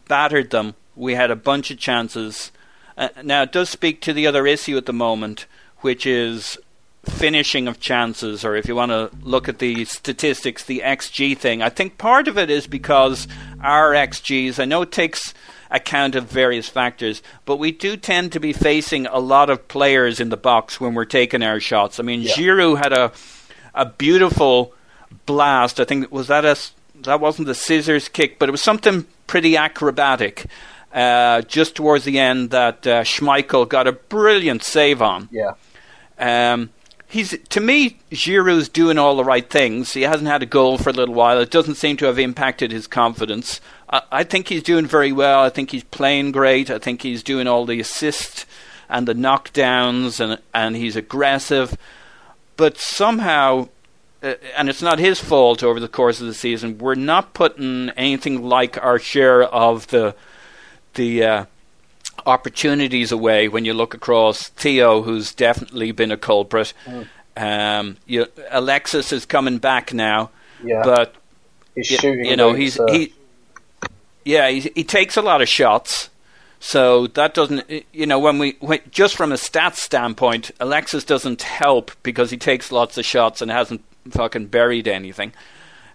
[0.09, 0.75] battered them.
[0.95, 2.53] We had a bunch of chances.
[2.97, 5.47] Uh, now, it does speak to the other issue at the moment,
[5.81, 6.59] which is
[7.09, 11.62] finishing of chances, or if you want to look at the statistics, the XG thing.
[11.62, 13.27] I think part of it is because
[13.62, 15.35] our XGs, I know it takes
[15.71, 20.21] account of various factors, but we do tend to be facing a lot of players
[20.21, 21.99] in the box when we're taking our shots.
[21.99, 22.33] I mean, Yeah.
[22.35, 23.12] Giroud had a
[23.75, 24.73] a beautiful
[25.27, 25.81] blast.
[25.81, 26.57] I think was that a
[27.03, 30.47] that wasn't the scissors kick, but it was something pretty acrobatic.
[30.95, 35.29] Uh, just towards the end, that uh, Schmeichel got a brilliant save on.
[35.31, 35.53] Yeah.
[36.19, 36.71] Um,
[37.09, 39.92] he's to me, Giroud's doing all the right things.
[39.92, 41.38] He hasn't had a goal for a little while.
[41.40, 43.61] It doesn't seem to have impacted his confidence.
[43.88, 45.40] I, I think he's doing very well.
[45.40, 46.71] I think he's playing great.
[46.71, 48.47] I think he's doing all the assists
[48.88, 51.77] and the knockdowns, and and he's aggressive.
[52.57, 53.69] But somehow,
[54.23, 56.79] uh, and it's not his fault over the course of the season.
[56.79, 60.14] We're not putting anything like our share of the
[60.95, 61.45] the uh,
[62.26, 66.72] opportunities away when you look across Theo, who's definitely been a culprit.
[67.36, 70.30] Um, you, Alexis is coming back now,
[70.64, 70.82] Yeah.
[70.84, 71.14] but
[71.74, 72.24] he's y- shooting.
[72.24, 73.12] you know he's uh, he
[74.24, 76.08] yeah he he takes a lot of shots
[76.58, 81.42] so that doesn't you know when we when, just from a stats standpoint Alexis doesn't
[81.42, 85.32] help because he takes lots of shots and hasn't fucking buried anything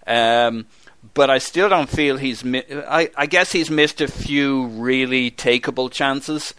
[0.06, 0.66] um
[1.14, 5.32] but I still don't feel he's mi- I I guess he's missed a few really
[5.32, 6.54] takeable chances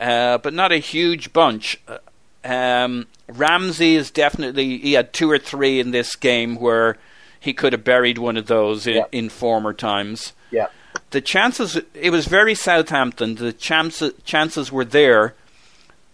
[0.00, 1.98] uh, but not a huge bunch Uh,
[2.44, 6.96] um, Ramsey is definitely he had two or three in this game where
[7.40, 9.04] he could have buried one of those in, Yeah.
[9.12, 10.32] in former times.
[10.50, 10.68] yeah.
[11.10, 13.34] The chances it was very Southampton.
[13.36, 15.34] The chances chances were there,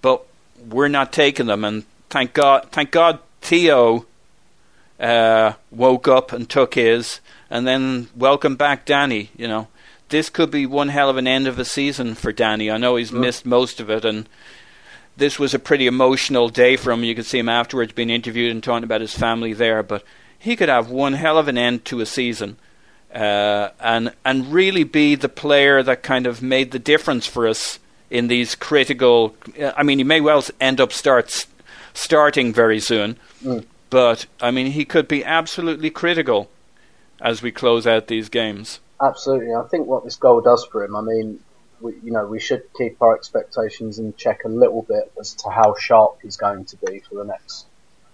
[0.03, 0.25] but
[0.69, 1.65] we're not taking them.
[1.65, 4.07] And thank God, thank God, Theo
[5.01, 7.21] uh, woke up and took his,
[7.55, 9.31] and then welcome back Danny.
[9.37, 9.69] You know,
[10.09, 12.69] this could be one hell of an end of a season for Danny.
[12.69, 13.21] I know he's mm.
[13.21, 14.29] missed most of it, and
[15.17, 17.05] this was a pretty emotional day for him.
[17.05, 20.03] You could see him afterwards being interviewed and talking about his family there, but
[20.37, 22.57] he could have one hell of an end to a season.
[23.15, 27.79] Uh, and and really be the player that kind of made the difference for us
[28.11, 29.37] in these critical.
[29.57, 31.47] Uh, I mean, he may well end up starts
[31.93, 33.65] starting very soon, mm.
[33.91, 36.51] but I mean, he could be absolutely critical
[37.21, 38.81] as we close out these games.
[39.03, 39.55] Absolutely.
[39.55, 41.41] I think what this goal does for him, I mean,
[41.81, 45.51] we, you know, we should keep our expectations in check a little bit as to
[45.51, 47.67] how sharp he's going to be for the next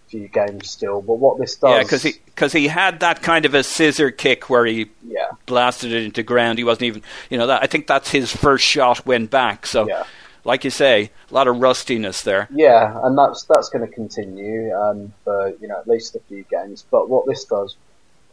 [0.08, 1.02] few games still.
[1.02, 4.10] But what this does, Yeah, because he because he had that kind of a scissor
[4.10, 6.58] kick where he yeah, blasted it into ground.
[6.58, 9.66] He wasn't even, you know, that I think that's his first shot went back.
[9.66, 10.04] So, Yeah.
[10.44, 12.48] like you say, a lot of rustiness there.
[12.50, 16.44] yeah, and that's that's going to continue um, for you know at least a few
[16.50, 16.84] games.
[16.90, 17.76] But what this does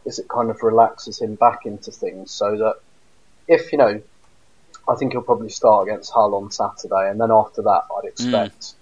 [0.08, 2.76] is it kind of relaxes him back into things, so that
[3.46, 4.00] if you know,
[4.88, 8.08] I think he'll probably start against Hull on Saturday, and then after that, I'd mm.
[8.08, 8.74] expect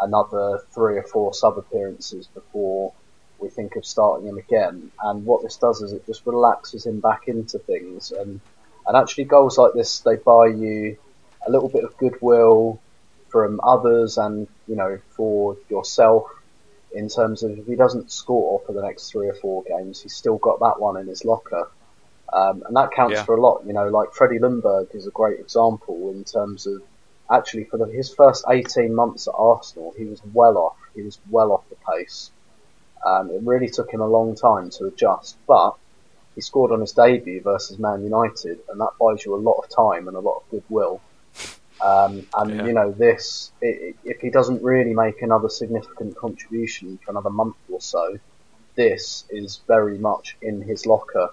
[0.00, 2.92] another three or four sub appearances before
[3.40, 4.90] we think of starting him again.
[5.02, 8.40] And what this does is it just relaxes him back into things, and
[8.86, 10.96] and actually goals like this they buy you
[11.46, 12.80] a little bit of goodwill.
[13.28, 16.24] from others and you know for yourself
[16.92, 20.14] in terms of if he doesn't score for the next three or four games, he's
[20.14, 21.70] still got that one in his locker.
[22.32, 23.24] Um, and that counts Yeah.
[23.24, 23.62] for a lot.
[23.66, 26.82] You know, like Freddie Ljungberg is a great example in terms of
[27.30, 30.76] actually for the, his first 18 months at Arsenal, he was well off.
[30.94, 32.30] He was well off the pace.
[33.04, 35.76] Um, it really took him a long time to adjust, but
[36.34, 39.68] he scored on his debut versus Man United, and that buys you a lot of
[39.68, 41.00] time and a lot of goodwill.
[41.80, 42.66] Um, and Yeah.
[42.66, 47.30] you know, this i i- if he doesn't really make another significant contribution for another
[47.30, 48.18] month or so,
[48.76, 51.28] this is very much in his locker.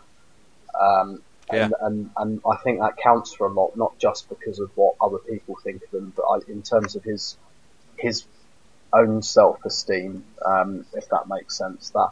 [0.80, 4.70] Um, and, and and I think that counts for a lot, not just because of
[4.76, 7.38] what other people think of him, but I, in terms of his
[8.00, 8.28] his
[8.94, 11.92] own self-esteem, um, if that makes sense.
[11.94, 12.10] That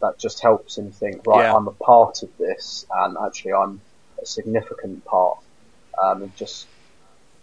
[0.00, 1.54] that just helps him think, right, Yeah.
[1.56, 3.82] I'm a part of this, and actually I'm
[4.22, 5.38] a significant part,
[6.02, 6.68] um, and just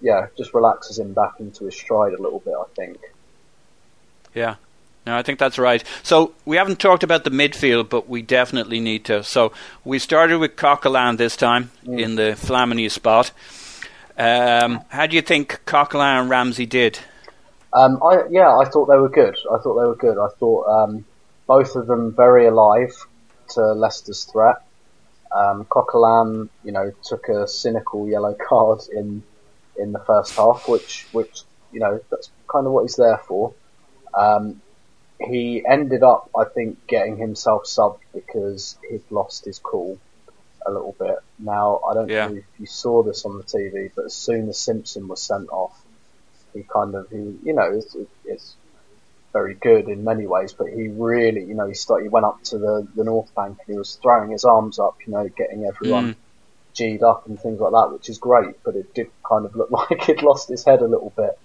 [0.02, 2.54] yeah, just relaxes him back into his stride a little bit.
[2.60, 2.98] I think.
[4.34, 4.56] Yeah.
[5.06, 5.82] No, I think that's right.
[6.04, 9.24] So we haven't talked about the midfield, but we definitely need to.
[9.24, 9.54] So
[9.86, 13.32] we started with Coquelin this time in the Flamini spot.
[14.18, 17.00] Um, how do you think Coquelin and Ramsey did?
[17.72, 19.38] Um, I yeah, I thought they were good.
[19.50, 20.18] I thought they were good.
[20.18, 21.06] I thought um,
[21.48, 22.94] both of them very alive
[23.52, 24.58] to Leicester's threat.
[25.32, 29.24] Um, Coquelin, you know, took a cynical yellow card in
[29.78, 33.56] in the first half, which which you know that's kind of what he's there for.
[34.18, 34.62] Um,
[35.20, 40.02] he ended up, I think, getting himself subbed because he'd lost his cool
[40.68, 41.16] a little bit.
[41.40, 42.26] Now I don't Yeah.
[42.26, 45.50] know if you saw this on the TV, but as soon as Simpson was sent
[45.52, 45.74] off,
[46.54, 48.58] he kind of he you know it's, it's
[49.34, 52.40] very good in many ways, but he really you know he started he went up
[52.46, 55.66] to the the North Bank and he was throwing his arms up, you know, getting
[55.66, 56.16] everyone Mm.
[56.78, 58.56] G'd up and things like that, which is great.
[58.64, 61.38] But it did kind of look like he'd lost his head a little bit.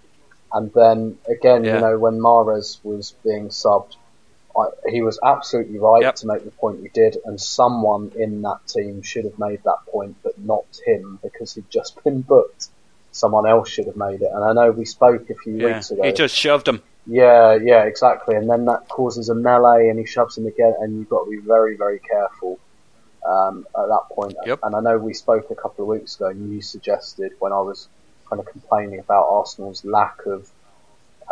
[0.53, 1.77] And then again, Yeah.
[1.77, 3.97] you know, when Mahrez was being subbed,
[4.55, 6.15] I, he was absolutely right Yep.
[6.17, 9.79] to make the point he did, and someone in that team should have made that
[9.91, 12.69] point, but not him because he'd just been booked.
[13.13, 14.31] Someone else should have made it.
[14.33, 15.75] And I know we spoke a few Yeah.
[15.77, 16.03] weeks ago.
[16.03, 16.83] He just shoved him.
[17.07, 18.37] Yeah, yeah, exactly.
[18.37, 21.31] And then that causes a melee, and he shoves him again, and you've got to
[21.31, 22.59] be very, very careful
[23.27, 24.37] um, at that point.
[24.45, 24.61] Yep.
[24.63, 27.61] And I know we spoke a couple of weeks ago, and you suggested when I
[27.61, 27.89] was
[28.29, 30.49] kind of complaining about Arsenal's lack of,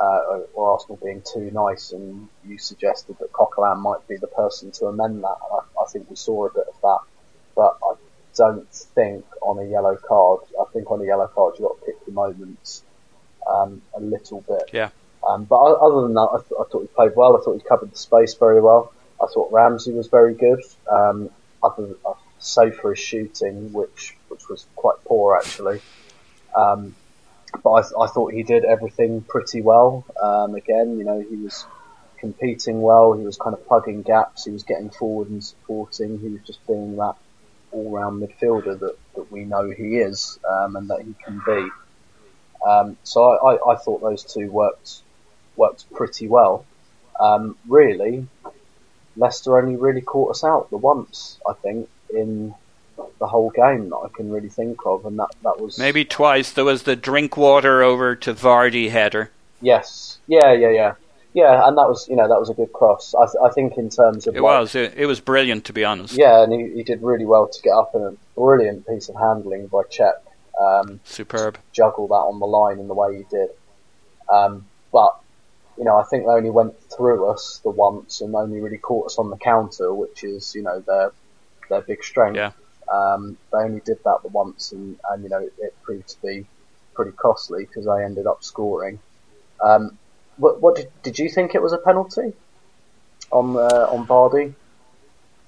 [0.01, 4.71] uh, or Arsenal being too nice, and you suggested that Coquelin might be the person
[4.73, 5.37] to amend that.
[5.51, 7.01] And I, I think we saw a bit of that,
[7.57, 7.95] but I
[8.37, 10.41] don't think on a yellow card.
[10.61, 12.83] I think on a yellow card you've got to pick your moments
[13.49, 14.71] um, a little bit.
[14.73, 14.91] Yeah.
[15.27, 17.37] Um, but other than that, I, th- I thought he played well.
[17.37, 18.93] I thought he covered the space very well.
[19.23, 20.63] I thought Ramsey was very good.
[20.91, 21.31] Um,
[21.63, 25.81] other uh, save for his shooting, which which was quite poor actually.
[26.57, 26.95] Um,
[27.63, 30.05] but I, I thought he did everything pretty well.
[30.21, 31.67] Um, again, you know, he was
[32.19, 33.13] competing well.
[33.15, 34.45] He was kind of plugging gaps.
[34.45, 36.19] He was getting forward and supporting.
[36.19, 37.17] He was just being that
[37.73, 41.71] all-round midfielder that, that we know he is um, and that he can be.
[42.67, 45.01] Um, so I, I, I thought those two worked
[45.57, 46.65] worked pretty well.
[47.19, 48.27] Um, really,
[49.17, 52.55] Leicester only really caught us out the once, I think, in
[53.19, 56.53] the whole game that I can really think of, and that, that was Maybe twice.
[56.53, 59.31] There was the Drinkwater over to Vardy header.
[59.61, 60.95] yes, yeah, yeah, yeah,
[61.33, 63.15] yeah, and that was you know that was a good cross.
[63.15, 64.75] I, th- I think in terms of It like, was.
[64.75, 66.15] It, it was brilliant, to be honest.
[66.17, 69.17] yeah, and he, he did really well to get up in a brilliant piece of
[69.17, 70.13] handling by Cech.
[70.61, 71.59] Um, Superb.
[71.73, 73.49] juggle that on the line in the way he did.
[74.29, 75.17] Um, but
[75.81, 79.07] you know, I think they only went through us the once and only really caught
[79.07, 81.11] us on the counter, which is you know their
[81.71, 82.37] their big strength.
[82.37, 82.53] Yeah.
[82.93, 86.21] Um, they only did that the once, and, and you know it, it proved to
[86.21, 86.47] be
[86.93, 88.99] pretty costly because I ended up scoring.
[89.65, 89.97] Um,
[90.37, 92.35] what, what did, did you think it was a penalty
[93.33, 94.55] on uh, on Vardy?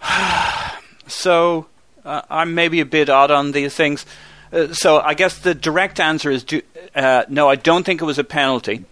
[1.08, 1.66] So
[2.06, 4.06] uh, I'm maybe a bit odd on these things.
[4.50, 6.62] Uh, so I guess the direct answer is do,
[6.94, 7.50] uh, no.
[7.50, 8.86] I don't think it was a penalty,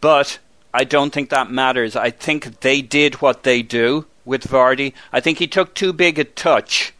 [0.00, 0.38] but
[0.74, 1.96] I don't think that matters.
[1.96, 4.94] I think they did what they do with Vardy.
[5.12, 6.94] I think he took too big a touch,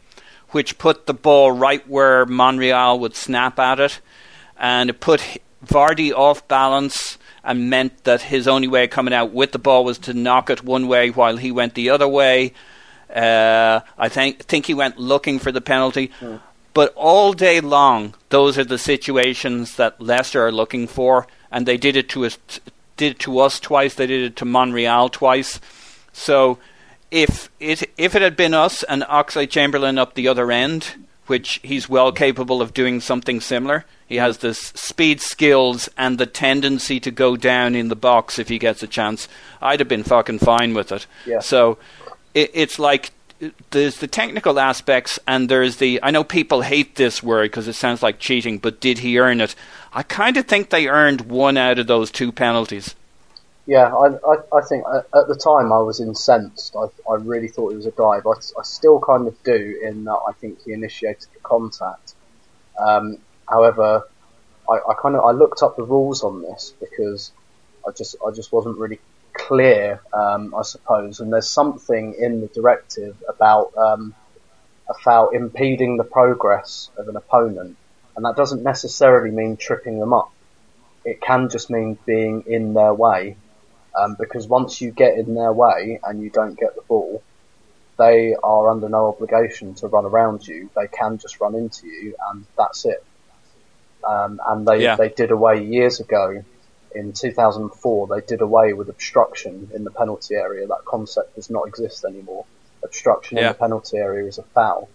[0.49, 3.99] which put the ball right where Monreal would snap at it,
[4.57, 5.21] and it put
[5.65, 9.83] Vardy off balance and meant that his only way of coming out with the ball
[9.83, 12.53] was to knock it one way while he went the other way.
[13.13, 16.11] Uh, I think think he went looking for the penalty,
[16.73, 21.77] but all day long, those are the situations that Leicester are looking for, and they
[21.77, 22.37] did it to us,
[22.97, 23.93] did it to us twice.
[23.95, 25.59] They did it to Monreal twice.
[26.11, 26.59] So,
[27.11, 30.95] if it if it had been us and Oxlade Chamberlain up the other end,
[31.27, 33.85] which he's well capable of doing something similar.
[34.07, 38.49] He has the speed skills and the tendency to go down in the box if
[38.49, 39.27] he gets a chance.
[39.61, 41.07] I'd have been fucking fine with it.
[41.25, 41.39] Yeah.
[41.39, 41.77] So
[42.33, 43.11] it, it's like
[43.71, 47.73] there's the technical aspects and there's the I know people hate this word because it
[47.73, 49.55] sounds like cheating, but did he earn it?
[49.91, 52.95] I kind of think they earned one out of those two penalties.
[53.65, 56.75] Yeah, I, I, I think uh, at the time I was incensed.
[56.75, 58.27] I, I really thought it was a dive.
[58.27, 62.15] I, I still kind of do in that I think he initiated the contact.
[62.77, 63.19] Um,
[63.49, 64.03] however,
[64.69, 67.31] I, I kind of I looked up the rules on this because
[67.87, 68.99] I just I just wasn't really
[69.33, 71.19] clear, um, I suppose.
[71.19, 74.15] And there's something in the directive about um,
[74.89, 77.77] a foul impeding the progress of an opponent,
[78.15, 80.29] and that doesn't necessarily mean tripping them up.
[81.05, 83.37] It can just mean being in their way
[83.99, 87.23] um, because once you get in their way and you don't get the ball,
[87.97, 90.69] they are under no obligation to run around you.
[90.75, 93.05] They can just run into you, and that's it.
[94.07, 94.95] Um, and they Yeah.
[94.95, 96.43] they did away years ago
[96.95, 98.07] in 2004.
[98.07, 100.67] They did away with obstruction in the penalty area.
[100.67, 102.45] That concept does not exist anymore.
[102.83, 104.89] Obstruction in the penalty area is a foul.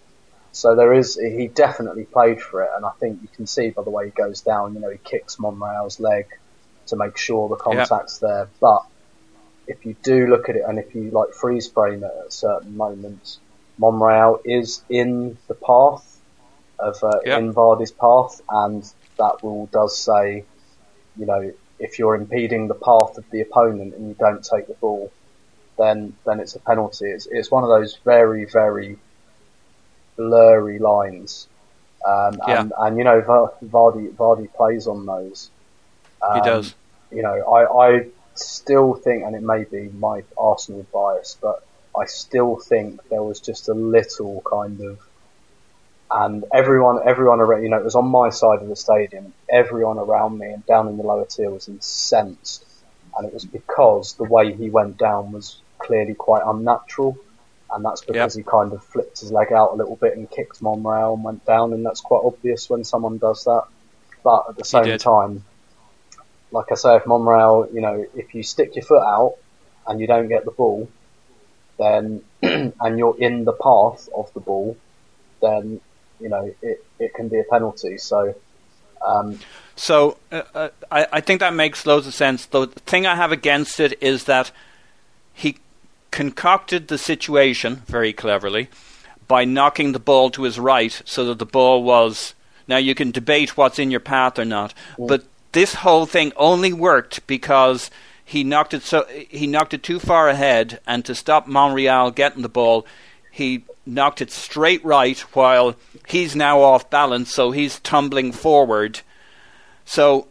[0.51, 3.83] So there is, he definitely played for it, and I think you can see by
[3.83, 6.25] the way he goes down, you know, he kicks Monreal's leg
[6.87, 8.49] to make sure the contact's there.
[8.59, 8.81] But
[9.67, 12.75] if you do look at it, and if you like freeze frame it at certain
[12.75, 13.39] moments,
[13.77, 16.19] Monreal is in the path
[16.79, 17.39] of, uh, Yep.
[17.39, 18.83] in Vardy's path, and
[19.17, 20.45] that rule does say,
[21.15, 24.75] you know, if you're impeding the path of the opponent and you don't take the
[24.81, 25.13] ball,
[25.77, 27.07] then then it's a penalty.
[27.07, 29.01] It's it's one of those very very
[30.17, 31.49] blurry lines.
[32.07, 32.61] Um, Yeah.
[32.61, 35.51] and, and you know Va- Vardy Vardy plays on those.
[36.29, 36.75] He Um, does.
[37.11, 41.57] You know, I I still think, and it may be my Arsenal bias, but
[41.97, 44.99] I still think there was just a little kind of,
[46.11, 49.33] and everyone everyone around, you know, it was on my side of the stadium.
[49.49, 52.65] Everyone around me and down in the lower tier was incensed,
[53.17, 57.17] and it was because the way he went down was clearly quite unnatural
[57.71, 60.61] and that's because he kind of flipped his leg out a little bit and kicked
[60.61, 63.63] Monreal and went down, and that's quite obvious when someone does that.
[64.23, 65.43] But at the same time,
[66.51, 69.35] like I say, if Monreal, you know, if you stick your foot out
[69.87, 70.89] and you don't get the ball,
[71.77, 74.75] then and you're in the path of the ball,
[75.41, 75.79] then
[76.19, 77.97] you know it it can be a penalty.
[77.97, 78.35] So
[79.05, 79.39] um,
[79.75, 82.45] So uh, uh, I, I think that makes loads of sense.
[82.45, 84.51] The thing I have against it is that
[85.33, 85.57] he
[86.11, 88.69] concocted the situation very cleverly
[89.27, 92.33] by knocking the ball to his right so that the ball was.
[92.67, 96.73] Now you can debate what's in your path or not, but this whole thing only
[96.73, 97.89] worked because
[98.23, 102.43] he knocked it so he knocked it too far ahead, and to stop Monreal getting
[102.43, 102.85] the ball,
[103.31, 105.75] he knocked it straight right while
[106.07, 109.01] he's now off balance, so he's tumbling forward.
[109.85, 110.27] So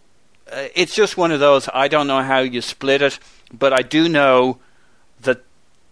[0.51, 1.69] uh, it's just one of those.
[1.73, 3.19] I don't know how you split it,
[3.53, 4.59] but I do know
[5.21, 5.45] that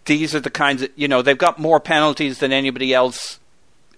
[0.04, 3.40] these are the kinds of you know they've got more penalties than anybody else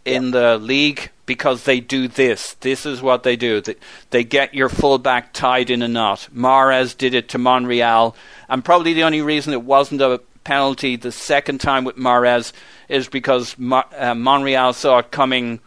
[0.04, 2.54] in the league because they do this.
[2.60, 3.60] This is what they do.
[3.60, 3.76] They,
[4.10, 6.28] they get your fullback tied in a knot.
[6.34, 8.16] Mahrez did it to Monreal,
[8.48, 12.52] and probably the only reason it wasn't a penalty the second time with Mahrez
[12.88, 15.60] is because Mo- uh, Monreal saw it coming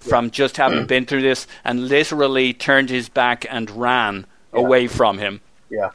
[0.00, 5.18] from just having been through this and literally turned his back and ran away from
[5.18, 5.40] him.
[5.70, 5.90] Yeah,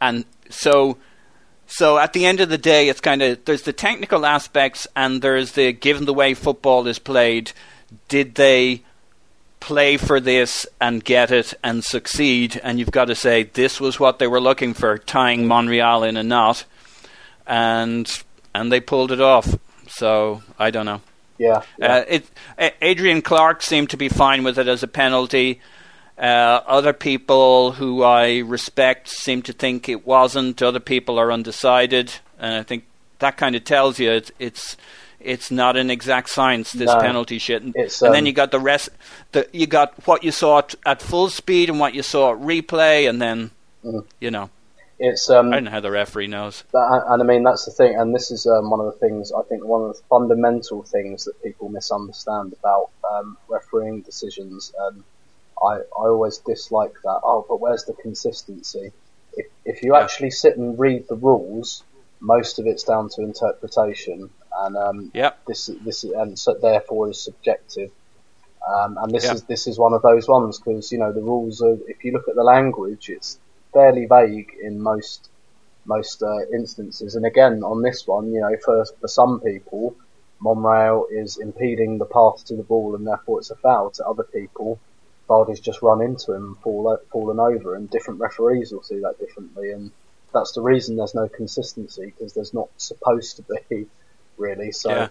[0.00, 0.98] and so
[1.66, 5.22] so at the end of the day it's kind of there's the technical aspects and
[5.22, 7.52] there's the given the way football is played.
[8.08, 8.82] Did they
[9.60, 12.60] play for this and get it and succeed?
[12.62, 16.16] And you've got to say this was what they were looking for tying Monreal in
[16.16, 16.64] a knot.
[17.46, 18.10] And
[18.54, 19.56] and they pulled it off
[19.88, 21.00] so i don't know
[21.38, 21.96] yeah, yeah.
[21.96, 22.26] uh, it,
[22.80, 25.60] Adrian Clarke seemed to be fine with it as a penalty.
[26.16, 30.62] Uh, other people who I respect seem to think it wasn't.
[30.62, 32.86] Other people are undecided, and I think
[33.18, 34.78] that kind of tells you it's it's
[35.20, 36.72] it's not an exact science.
[36.72, 37.00] This No.
[37.00, 38.88] penalty shit, and, It's, and then um, you got the rest.
[39.32, 42.38] The you got what you saw at, at full speed and what you saw at
[42.40, 43.50] replay, and then
[43.84, 44.06] Mm.
[44.20, 44.48] you know
[44.98, 46.64] it's um, I don't know how the referee knows.
[46.72, 49.32] That, and I mean, that's the thing, and this is um, one of the things,
[49.32, 54.72] I think, one of the fundamental things that people misunderstand about um, refereeing decisions.
[54.88, 55.04] And
[55.62, 57.20] I, I always dislike that.
[57.24, 58.90] Oh, but where's the consistency?
[59.34, 60.02] If, if you Yeah.
[60.02, 61.84] actually sit and read the rules,
[62.20, 64.30] most of it's down to interpretation,
[64.60, 65.38] and um, Yep.
[65.46, 67.90] this this and so therefore is subjective.
[68.66, 71.62] Um, and this is this is one of those ones because you know the rules
[71.62, 71.76] are.
[71.86, 73.38] If you look at the language, it's
[73.76, 75.30] fairly vague in most
[75.86, 77.16] most uh, instances.
[77.16, 79.96] And again, on this one, you know, for for some people,
[80.42, 84.24] Monreal is impeding the path to the ball and therefore it's a foul to other
[84.24, 84.80] people.
[85.30, 89.18] Vardy's just run into him and fall, fallen over, and different referees will see that
[89.20, 89.92] differently, and
[90.34, 93.90] that's the reason there's no consistency because there's not supposed to be
[94.38, 94.72] really.
[94.72, 95.08] So Yeah.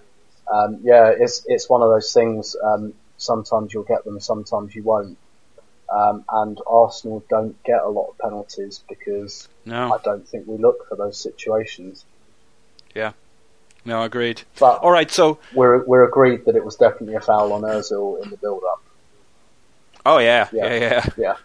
[0.53, 2.55] um, yeah, it's it's one of those things.
[2.63, 5.17] Um, sometimes you'll get them, sometimes you won't.
[5.95, 10.57] Um, and Arsenal don't get a lot of penalties because No, I don't think we
[10.57, 12.03] look for those situations.
[12.93, 13.13] Yeah.
[13.85, 14.41] No, agreed.
[14.59, 18.21] But All right, so we're we're agreed that it was definitely a foul on Özil
[18.23, 18.81] in the build-up.
[20.05, 20.73] oh yeah, Yeah.
[20.73, 21.05] yeah, yeah.
[21.17, 21.35] Yeah,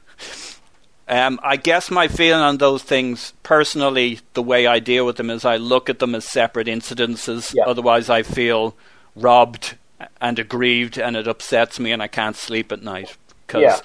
[1.27, 5.29] Um, I guess my feeling on those things, personally, the way I deal with them
[5.31, 7.53] is I look at them as separate incidences.
[7.55, 7.65] Yeah.
[7.67, 8.75] Otherwise, I feel
[9.17, 9.77] robbed
[10.21, 13.17] and aggrieved, and it upsets me, and I can't sleep at night.
[13.49, 13.81] 'Cause- Yeah.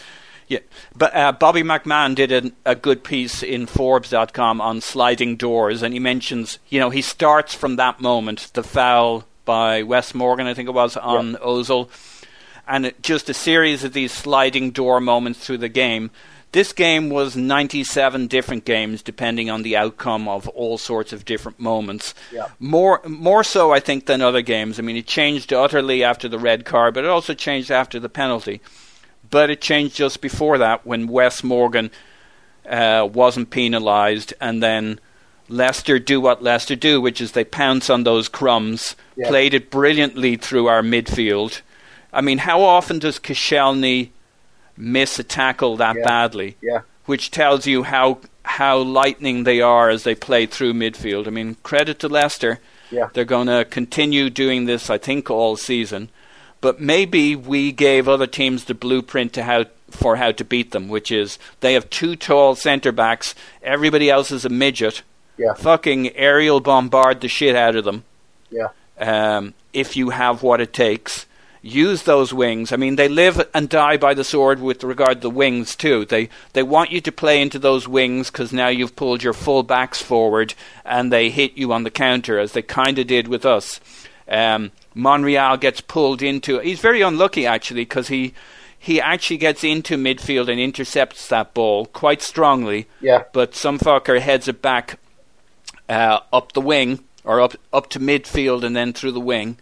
[0.47, 0.59] Yeah.
[0.95, 5.93] But uh, Bobby McMahon did an, a good piece in Forbes.com on sliding doors, and
[5.93, 10.53] he mentions, you know, he starts from that moment, the foul by Wes Morgan, I
[10.53, 11.89] think it was, on Özil
[12.67, 16.11] and it, just a series of these sliding door moments through the game.
[16.51, 21.59] This game was 97 different games, depending on the outcome of all sorts of different
[21.59, 22.13] moments.
[22.31, 22.47] Yeah.
[22.59, 24.79] More, more so, I think, than other games.
[24.79, 28.07] I mean, it changed utterly after the red card, but it also changed after the
[28.07, 28.61] penalty.
[29.29, 31.89] But it changed just before that when Wes Morgan
[32.69, 34.99] uh, wasn't penalised, and then
[35.47, 39.27] Leicester do what Leicester do, which is they pounce on those crumbs, Yeah.
[39.29, 41.61] played it brilliantly through our midfield.
[42.11, 44.09] I mean, how often does Koscielny
[44.77, 46.03] miss a tackle that Yeah.
[46.05, 46.57] badly?
[46.61, 48.17] yeah, Which tells you how
[48.47, 51.25] how lightning they are as they play through midfield.
[51.27, 52.59] I mean, credit to Leicester.
[52.91, 56.09] yeah, They're going to continue doing this, I think, all season.
[56.61, 60.87] But maybe we gave other teams the blueprint to how for how to beat them,
[60.89, 63.35] which is they have two tall centre backs.
[63.63, 65.03] Everybody else is a midget.
[65.37, 68.03] yeah, Fucking aerial bombard the shit out of them.
[68.49, 71.25] yeah, Um, if you have what it takes,
[71.61, 72.71] use those wings.
[72.71, 76.03] I mean, they live and die by the sword with regard to the wings too.
[76.05, 79.63] They they want you to play into those wings because now you've pulled your full
[79.63, 83.45] backs forward and they hit you on the counter as they kind of did with
[83.45, 83.79] us.
[84.27, 86.59] Um, Monreal gets pulled into.
[86.59, 88.33] He's very unlucky actually because he
[88.79, 94.19] he actually gets into midfield and intercepts that ball quite strongly yeah, but some fucker
[94.19, 94.99] heads it back
[95.89, 99.57] uh, up the wing or up up to midfield and then through the wing.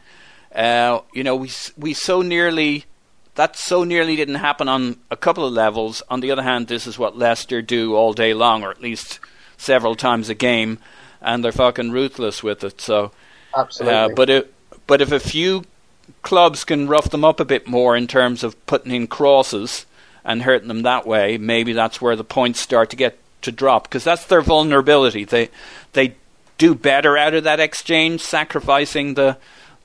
[0.54, 2.86] Uh, you know, we we so nearly
[3.36, 6.04] that so nearly didn't happen on a couple of levels.
[6.10, 9.20] On the other hand, this is what Leicester do all day long, or at least
[9.58, 10.78] several times a game,
[11.22, 12.80] and they're fucking ruthless with it.
[12.80, 13.12] So,
[13.56, 13.98] absolutely.
[13.98, 14.46] uh, but if
[14.88, 15.64] but if a few
[16.22, 19.86] clubs can rough them up a bit more in terms of putting in crosses
[20.26, 23.84] and hurting them that way, maybe that's where the points start to get to drop
[23.84, 25.26] because that's their vulnerability.
[25.26, 25.50] They
[25.94, 26.16] they
[26.58, 29.38] do better out of that exchange, sacrificing the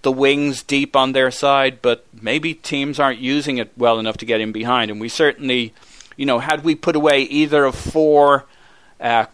[0.03, 4.26] the wings deep on their side, but maybe teams aren't using it well enough to
[4.26, 4.92] get in behind.
[4.92, 5.74] And we certainly,
[6.16, 8.46] you know, had we put away either of four
[9.01, 9.26] uh,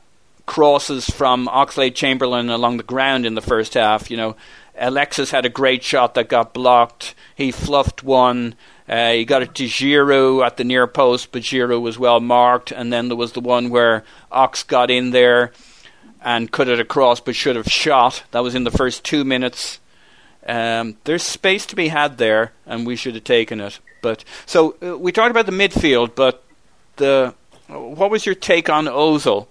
[0.46, 4.10] crosses from Oxlade Chamberlain along the ground in the first half.
[4.10, 4.36] You know,
[4.76, 7.14] Alexis had a great shot that got blocked.
[7.34, 8.54] He fluffed one.
[8.88, 12.70] Uh, he got it to Giroud at the near post, but Giroud was well marked.
[12.70, 15.52] And then there was the one where Ox got in there
[16.22, 18.24] and cut it across, but should have shot.
[18.32, 19.78] That was in the first two minutes.
[20.46, 23.78] Um, there's space to be had there, and we should have taken it.
[24.02, 26.42] But so uh, we talked about the midfield, but
[26.96, 27.34] the
[27.68, 29.46] what was your take on Özil?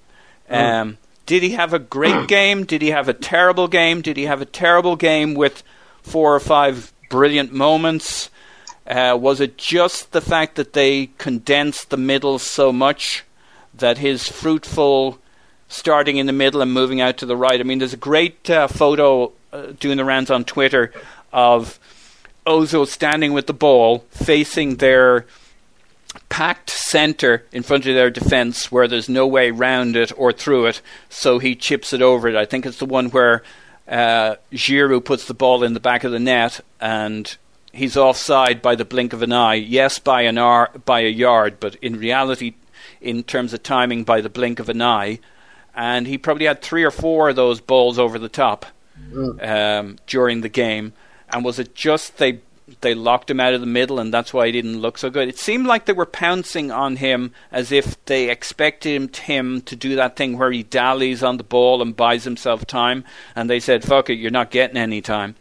[0.50, 2.66] Um, did he have a great game?
[2.66, 4.02] Did he have a terrible game?
[4.02, 5.64] Did he have a terrible game with
[6.02, 8.30] four or five brilliant moments?
[8.86, 13.24] Uh, was it just the fact that they condensed the middle so much
[13.74, 15.20] that his fruitful
[15.70, 17.60] starting in the middle and moving out to the right?
[17.60, 20.92] I mean, there's a great uh, photo uh, doing the rounds on Twitter
[21.32, 21.80] of
[22.46, 25.26] Özil standing with the ball facing their
[26.30, 30.68] packed centre in front of their defence where there's no way round it or through
[30.68, 32.36] it, so he chips it over it.
[32.36, 33.44] I think it's the one where
[33.88, 37.36] uh, Giroud puts the ball in the back of the net and
[37.72, 39.56] he's offside by the blink of an eye.
[39.56, 42.54] Yes, by an ar- by a yard, but in reality,
[43.02, 45.20] in terms of timing, by the blink of an eye.
[45.76, 48.68] And he probably had three or four of those balls over the top
[49.42, 50.94] um, during the game.
[51.30, 52.40] And was it just they
[52.84, 55.28] they locked him out of the middle, and that's why he didn't look so good?
[55.28, 59.96] It seemed like they were pouncing on him as if they expected him to do
[59.96, 63.04] that thing where he dallies on the ball and buys himself time,
[63.36, 65.36] and they said, "Fuck it, you're not getting any time."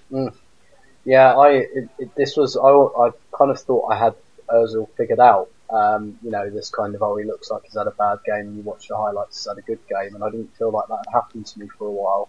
[1.04, 4.14] Yeah, I it, it, this was I, I kind of thought I had
[4.48, 5.50] Özil figured out.
[5.68, 8.54] Um, you know, this kind of oh he looks like he's had a bad game,
[8.56, 11.04] you watch the highlights, he's had a good game, and I didn't feel like that
[11.12, 12.28] happened to me for a while.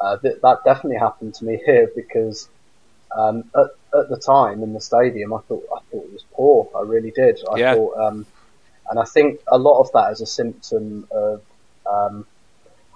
[0.00, 2.48] Uh, th- that definitely happened to me here because
[3.16, 6.70] Um, at, at the time in the stadium, I thought I thought it was poor.
[6.76, 7.38] I really did.
[7.50, 7.74] I Yeah.
[7.74, 8.26] thought, um,
[8.88, 11.42] and I think a lot of that is a symptom of.
[11.90, 12.26] Um,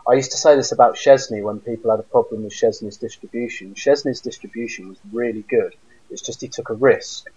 [0.06, 3.74] I used to say this about Szczęsny when people had a problem with Szczęsny's distribution.
[3.74, 5.74] Szczęsny's distribution was really good.
[6.10, 7.30] It's just he took a risk,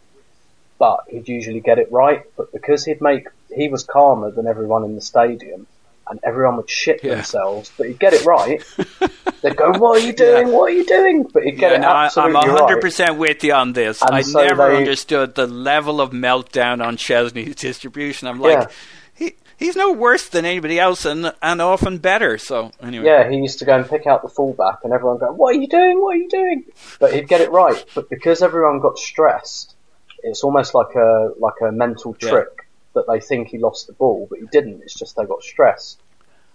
[0.77, 2.23] but he'd usually get it right.
[2.35, 5.65] But because he'd make, he was calmer than everyone in the stadium,
[6.09, 7.15] and everyone would shit Yeah.
[7.15, 7.71] themselves.
[7.77, 8.63] But he'd get it right.
[9.41, 10.51] They'd go, "What are you doing?
[10.51, 12.05] What are you doing?" But he'd get Yeah, it no, I, I'm
[12.35, 12.81] absolutely hundred right.
[12.81, 14.01] percent with you on this.
[14.01, 18.27] And I so never they- understood the level of meltdown on Szczęsny's distribution.
[18.27, 18.67] I'm like, Yeah.
[19.13, 22.37] he he's no worse than anybody else, and and often better.
[22.37, 25.31] So anyway, Yeah, he used to go and pick out the fullback, and everyone go,
[25.33, 26.01] "What are you doing?
[26.01, 26.65] What are you doing?"
[26.99, 27.83] But he'd get it right.
[27.95, 29.75] But because everyone got stressed,
[30.23, 32.29] it's almost like a like a mental Yeah.
[32.29, 32.66] trick
[32.97, 34.81] that they think he lost the ball, but he didn't.
[34.81, 36.01] It's just they got stressed.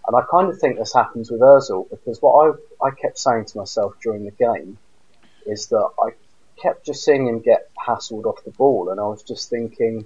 [0.07, 2.35] And I kind of think this happens with Özil because what
[2.83, 4.79] I I kept saying to myself during the game
[5.47, 6.11] is that I
[6.61, 10.05] kept just seeing him get hassled off the ball, and I was just thinking,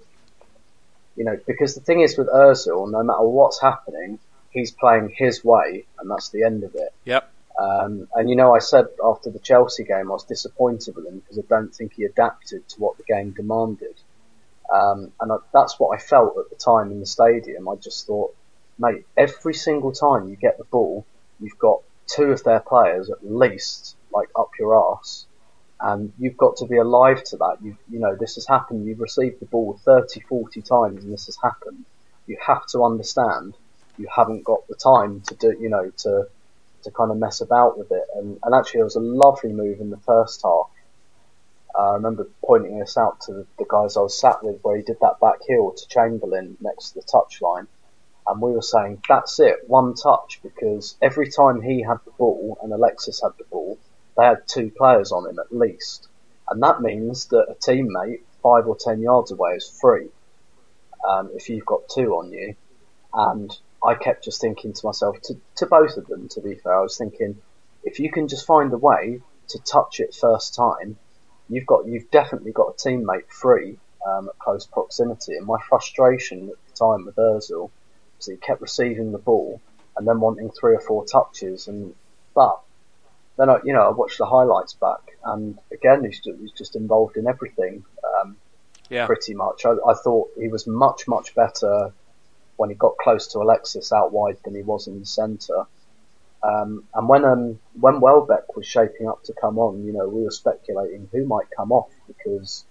[1.16, 4.18] you know, because the thing is with Özil, no matter what's happening,
[4.50, 6.92] he's playing his way, and that's the end of it.
[7.04, 11.06] yep, Um, and you know, I said after the Chelsea game, I was disappointed with
[11.06, 13.96] him because I don't think he adapted to what the game demanded.
[14.72, 17.68] Um, and I, that's what I felt at the time in the stadium.
[17.68, 18.34] I just thought,
[18.78, 21.06] mate, every single time you get the ball,
[21.40, 25.26] you've got two of their players at least, like up your arse,
[25.80, 27.58] and you've got to be alive to that.
[27.62, 28.86] You, you know, this has happened.
[28.86, 31.84] You've received the ball 30, 40 times, and this has happened.
[32.26, 33.56] You have to understand
[33.98, 36.26] you haven't got the time to do, you know, to
[36.82, 38.04] to kind of mess about with it.
[38.14, 40.70] And, and actually, there was a lovely move in the first half.
[41.76, 44.82] Uh, I remember pointing this out to the, guys I was sat with, where he
[44.82, 47.66] did that back heel to Chamberlain next to the touchline,
[48.26, 52.58] and we were saying that's it, one touch, because every time he had the ball
[52.62, 53.78] and Alexis had the ball,
[54.16, 56.08] they had two players on him at least,
[56.48, 60.08] and that means that a teammate five or ten yards away is free
[61.06, 62.54] um, if you've got two on you.
[63.12, 66.74] And I kept just thinking to myself, to, to both of them, to be fair,
[66.74, 67.36] I was thinking,
[67.84, 70.98] if you can just find a way to touch it first time,
[71.48, 75.36] you've got, you've definitely got a teammate free um, at close proximity.
[75.36, 77.70] And my frustration at the time with Özil
[78.16, 79.60] was he kept receiving the ball
[79.96, 81.68] and then wanting three or four touches.
[81.68, 81.94] And
[82.34, 82.60] but
[83.36, 86.76] then I, you know, I watched the highlights back, and again, he's just, he's just
[86.76, 87.84] involved in everything.
[88.20, 88.36] Um,
[88.88, 89.64] yeah, pretty much.
[89.64, 91.92] I, I thought he was much, much better
[92.56, 95.66] when he got close to Alexis out wide than he was in the centre.
[96.46, 100.24] Um, and when um, when Welbeck was shaping up to come on, you know, we
[100.24, 102.66] were speculating who might come off because,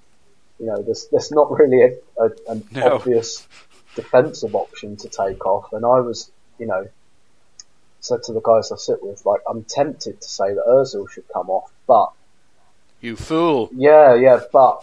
[0.60, 3.04] you know, there's there's not really a, a, an No.
[3.04, 3.48] obvious
[3.96, 5.68] defensive option to take off.
[5.74, 6.86] And I was, you know,
[8.02, 11.26] said to the guys I sit with, like, I'm tempted to say that Özil should
[11.34, 12.10] come off, but
[13.02, 13.72] you fool.
[13.72, 14.82] yeah, yeah, but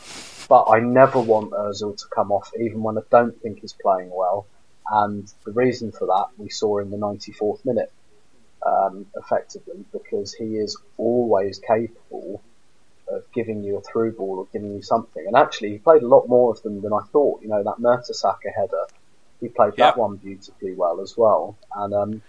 [0.49, 4.11] but I never want Özil to come off, even when I don't think he's playing
[4.15, 4.49] well.
[4.91, 7.89] And the reason for that we saw in the 94th minute,
[8.67, 12.43] um, effectively, because he is always capable
[13.09, 15.27] of giving you a through ball or giving you something.
[15.27, 17.43] And actually, he played a lot more of them than I thought.
[17.43, 18.85] You know, that Mertesacker header,
[19.41, 19.77] he played Yep.
[19.79, 21.57] that one beautifully well as well.
[21.75, 22.23] And um,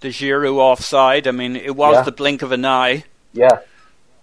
[0.00, 1.26] The Giroud offside.
[1.26, 2.02] I mean, it was Yeah.
[2.02, 3.04] the blink of an eye.
[3.32, 3.60] Yeah,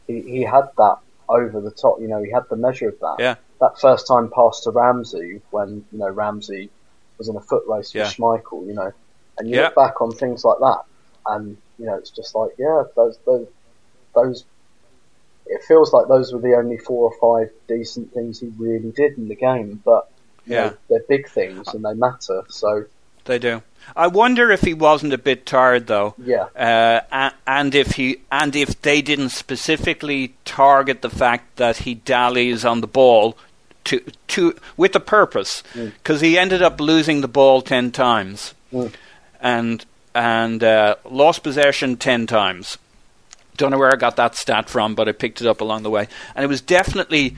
[0.07, 1.99] he he had that over the top.
[2.01, 3.15] You know, he had the measure of that.
[3.19, 3.35] Yeah.
[3.61, 6.69] That first time pass to Ramsey when you know Ramsey
[7.17, 8.03] was in a foot race Yeah.
[8.03, 8.67] with Schmeichel.
[8.67, 8.91] You know,
[9.39, 9.63] and you Yeah.
[9.65, 10.81] look back on things like that,
[11.25, 13.47] and you know, it's just like yeah, those those
[14.15, 14.45] those.
[15.47, 19.17] It feels like those were the only four or five decent things he really did
[19.17, 20.07] in the game, but
[20.45, 20.61] Yeah.
[20.69, 22.43] know, they're big things and they matter.
[22.49, 22.85] So
[23.25, 23.61] They do.
[23.95, 26.13] I wonder if he wasn't a bit tired though.
[26.17, 31.95] yeah, Uh, and if he and if they didn't specifically target the fact that he
[31.95, 33.35] dallies on the ball
[33.85, 33.99] to
[34.29, 38.93] to with a purpose, because he ended up losing the ball ten times, Mm.
[39.41, 42.77] and and uh, lost possession ten times.
[43.57, 45.89] Don't know where I got that stat from, but I picked it up along the
[45.89, 47.35] way, and it was definitely.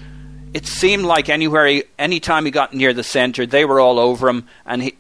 [0.54, 4.30] It seemed like anywhere, he, anytime he got near the centre, they were all over
[4.30, 4.96] him, and he,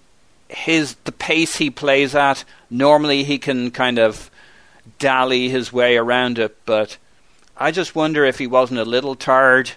[0.49, 2.43] his the pace he plays at.
[2.71, 4.31] Normally, he can kind of
[4.97, 6.97] dally his way around it, but
[7.55, 9.71] I just wonder if he wasn't a little tired.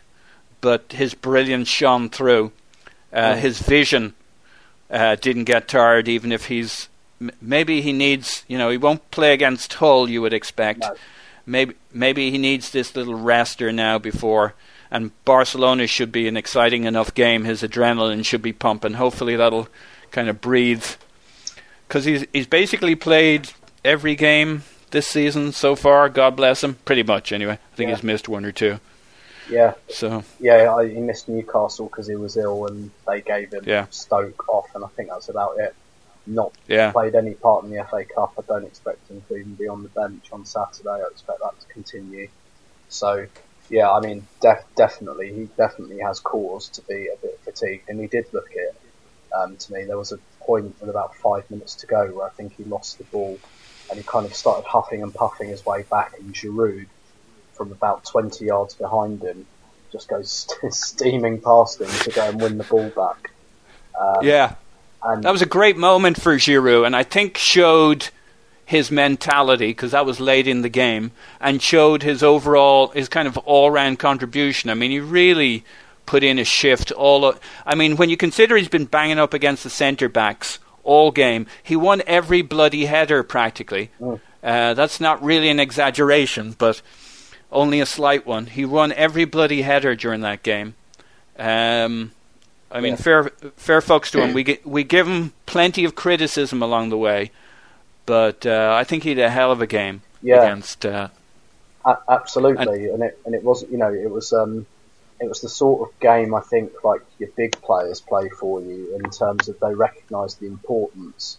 [0.62, 2.50] But his brilliance shone through.
[3.12, 3.38] Uh, Mm.
[3.38, 4.14] His vision
[4.90, 6.88] uh, didn't get tired, even if he's
[7.20, 8.44] m- maybe he needs.
[8.48, 10.08] You know, he won't play against Hull.
[10.08, 10.80] You would expect.
[10.80, 10.94] No.
[11.46, 14.54] Maybe maybe he needs this little rester now before.
[14.90, 17.44] And Barcelona should be an exciting enough game.
[17.44, 18.94] His adrenaline should be pumping.
[18.94, 19.68] Hopefully that'll
[20.12, 20.84] kind of breathe.
[21.88, 23.50] Because he's he's basically played
[23.84, 24.62] every game
[24.92, 26.08] this season so far.
[26.08, 26.74] God bless him.
[26.84, 27.54] Pretty much, anyway.
[27.72, 27.96] I think Yeah.
[27.96, 28.78] he's missed one or two.
[29.48, 30.82] Yeah, So yeah.
[30.84, 33.86] He missed Newcastle because he was ill, and they gave him Yeah.
[33.90, 35.74] Stoke off, and I think that's about it.
[36.26, 36.92] Not Yeah.
[36.92, 38.34] played any part in the FA Cup.
[38.38, 40.88] I don't expect him to even be on the bench on Saturday.
[40.90, 42.28] I expect that to continue.
[42.88, 43.26] So,
[43.68, 48.00] yeah, I mean, def- definitely, he definitely has cause to be a bit fatigued, and
[48.00, 48.74] he did look it.
[49.36, 52.30] Um, to me, there was a point with about five minutes to go where I
[52.30, 53.38] think he lost the ball,
[53.90, 56.86] and he kind of started huffing and puffing his way back, and Giroud,
[57.54, 59.46] from about 20 yards behind him,
[59.92, 63.30] just goes steaming past him to go and win the ball back.
[63.98, 64.54] Um, yeah,
[65.02, 68.08] and that was a great moment for Giroud, and I think showed
[68.64, 73.28] his mentality because that was late in the game, and showed his overall his kind
[73.28, 74.70] of all round contribution.
[74.70, 75.64] I mean, he really
[76.04, 76.90] put in a shift.
[76.92, 80.58] All o- I mean, when you consider he's been banging up against the centre backs
[80.82, 83.90] all game, he won every bloody header practically.
[84.42, 86.80] Uh, that's not really an exaggeration, but
[87.50, 88.46] only a slight one.
[88.46, 90.74] He won every bloody header during that game.
[91.38, 92.12] Um,
[92.76, 92.96] I mean, Yeah.
[92.96, 93.24] fair
[93.56, 94.34] fair fucks to him.
[94.34, 97.30] We gi- we give him plenty of criticism along the way,
[98.04, 100.42] but uh, I think he had a hell of a game Yeah.
[100.42, 100.84] against.
[100.84, 101.08] Uh,
[101.84, 104.66] A- absolutely, and, it and it wasn't you know it was um
[105.20, 108.94] it was the sort of game I think like your big players play for you
[108.96, 111.38] in terms of they recognise the importance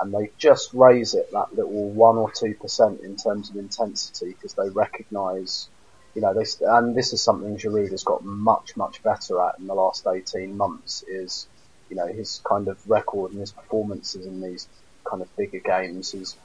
[0.00, 4.30] and they just raise it that little one or two percent in terms of intensity
[4.32, 5.68] because they recognise
[6.14, 9.66] you know they and this is something Giroud has got much much better at in
[9.66, 11.48] the last eighteen months is
[11.88, 14.68] you know his kind of record and his performances in these
[15.08, 16.38] kind of bigger games is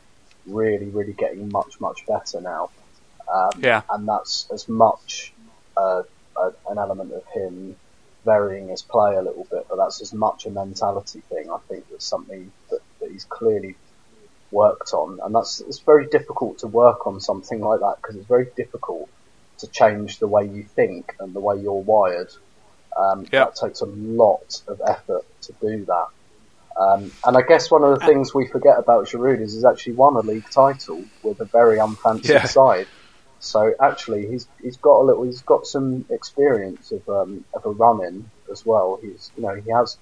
[0.46, 2.70] really really getting much much better now.
[3.34, 3.84] Um, Yeah.
[3.90, 5.34] and that's as much
[5.78, 6.04] uh,
[6.38, 7.78] a, an element of him
[8.26, 11.50] varying his play a little bit, but that's as much a mentality thing.
[11.52, 13.80] I think that's something that, that he's clearly
[14.52, 18.28] worked on, and that's it's very difficult to work on something like that because it's
[18.28, 19.10] very difficult
[19.60, 22.30] to change the way you think and the way you're wired.
[23.00, 23.46] Um, Yeah.
[23.46, 26.08] That takes a lot of effort to do that.
[26.80, 29.94] Um, and I guess one of the things we forget about Giroud is he's actually
[29.96, 32.46] won a league title with a very unfancied Yeah.
[32.46, 32.88] side.
[33.40, 37.72] So actually, he's he's got a little, he's got some experience of um, of a
[37.72, 39.00] run in as well.
[39.02, 39.98] He's you know he has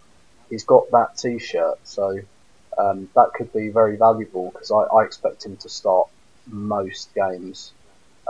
[0.50, 2.18] he's got that T-shirt, so
[2.80, 6.08] um, that could be very valuable because I, I expect him to start
[6.48, 7.74] most games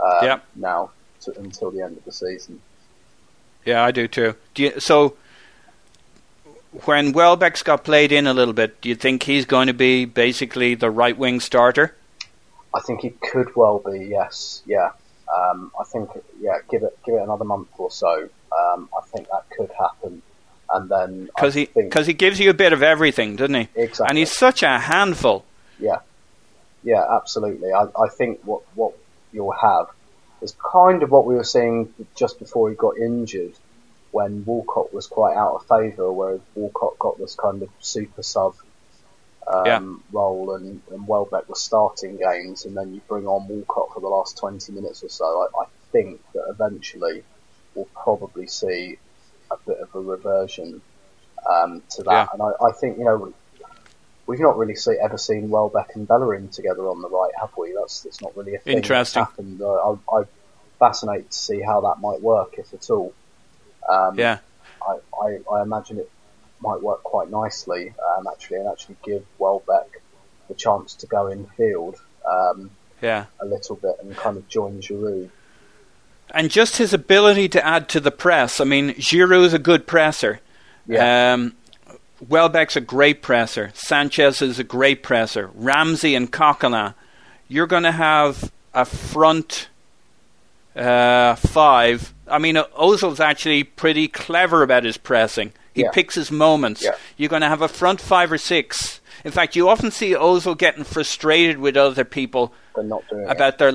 [0.04, 0.40] uh, Yeah.
[0.56, 0.92] now
[1.22, 2.60] to, until the end of the season.
[3.64, 4.34] yeah, I do too.
[4.54, 5.16] Do you, so
[6.84, 10.04] when Welbeck's got played in a little bit, do you think he's going to be
[10.04, 11.94] basically the right wing starter?
[12.74, 14.90] I think he could well be, yes, yeah.
[15.34, 16.10] Um, I think,
[16.40, 18.28] yeah, give it give it another month or so.
[18.56, 20.22] Um, I think that could happen,
[20.70, 23.68] and then Because he think, because he gives you a bit of everything, doesn't he?
[23.74, 24.06] Exactly.
[24.08, 25.44] And he's such a handful.
[25.80, 26.00] Yeah,
[26.84, 27.72] yeah, absolutely.
[27.72, 28.94] I, I think what what
[29.32, 29.88] you'll have
[30.46, 33.54] is kind of what we were seeing just before he got injured,
[34.12, 38.54] when Walcott was quite out of favour, where Walcott got this kind of super sub
[39.46, 39.80] um, Yeah.
[40.18, 44.08] role, and, and Welbeck was starting games, and then you bring on Walcott for the
[44.08, 45.24] last twenty minutes or so.
[45.24, 47.24] I, I think that eventually
[47.74, 48.98] we'll probably see
[49.50, 50.82] a bit of a reversion
[51.48, 52.26] um, to that, Yeah.
[52.32, 53.32] and I, I think you know
[54.26, 57.72] we've not really see, ever seen Welbeck and Bellerin together on the right, have we?
[57.78, 59.20] That's that's not really a thing Interesting.
[59.22, 59.60] that's happened.
[59.62, 60.26] I, I'm
[60.78, 63.12] fascinated to see how that might work, if at all.
[63.88, 64.38] Um, Yeah.
[64.86, 66.10] I, I, I imagine it
[66.60, 70.00] might work quite nicely, um, actually, and actually give Welbeck
[70.48, 71.96] the chance to go in field
[72.28, 72.70] um,
[73.02, 73.26] Yeah.
[73.40, 75.30] a little bit and kind of join Giroud.
[76.30, 78.60] And just his ability to add to the press.
[78.60, 80.40] I mean, Giroud's a good presser.
[80.86, 81.32] Yeah.
[81.34, 81.54] Um,
[82.28, 83.70] Welbeck's a great presser.
[83.74, 85.50] Sanchez is a great presser.
[85.54, 86.94] Ramsey and Coquelin.
[87.48, 89.68] You're going to have a front
[90.76, 92.12] uh, five.
[92.28, 95.52] I mean, Özil's actually pretty clever about his pressing.
[95.74, 95.90] He Yeah.
[95.92, 96.82] picks his moments.
[96.82, 96.96] Yeah.
[97.16, 99.00] You're going to have a front five or six.
[99.24, 103.30] In fact, you often see Özil getting frustrated with other people doing it.
[103.30, 103.72] about their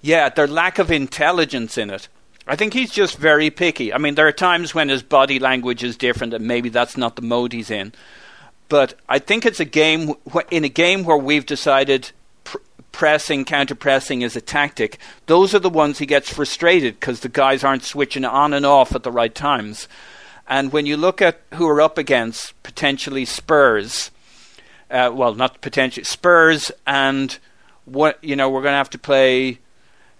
[0.00, 2.08] yeah their lack of intelligence in it.
[2.46, 3.92] I think he's just very picky.
[3.92, 7.16] I mean, there are times when his body language is different, and maybe that's not
[7.16, 7.92] the mode he's in.
[8.70, 10.14] But I think it's a game
[10.50, 12.10] in a game where we've decided
[12.98, 14.98] pressing, counter pressing is a tactic.
[15.26, 18.92] Those are the ones he gets frustrated because the guys aren't switching on and off
[18.92, 19.86] at the right times.
[20.48, 24.10] And when you look at who are up against potentially Spurs,
[24.90, 27.38] uh, well, not potentially Spurs, and
[27.84, 29.60] what you know, we're going to have to play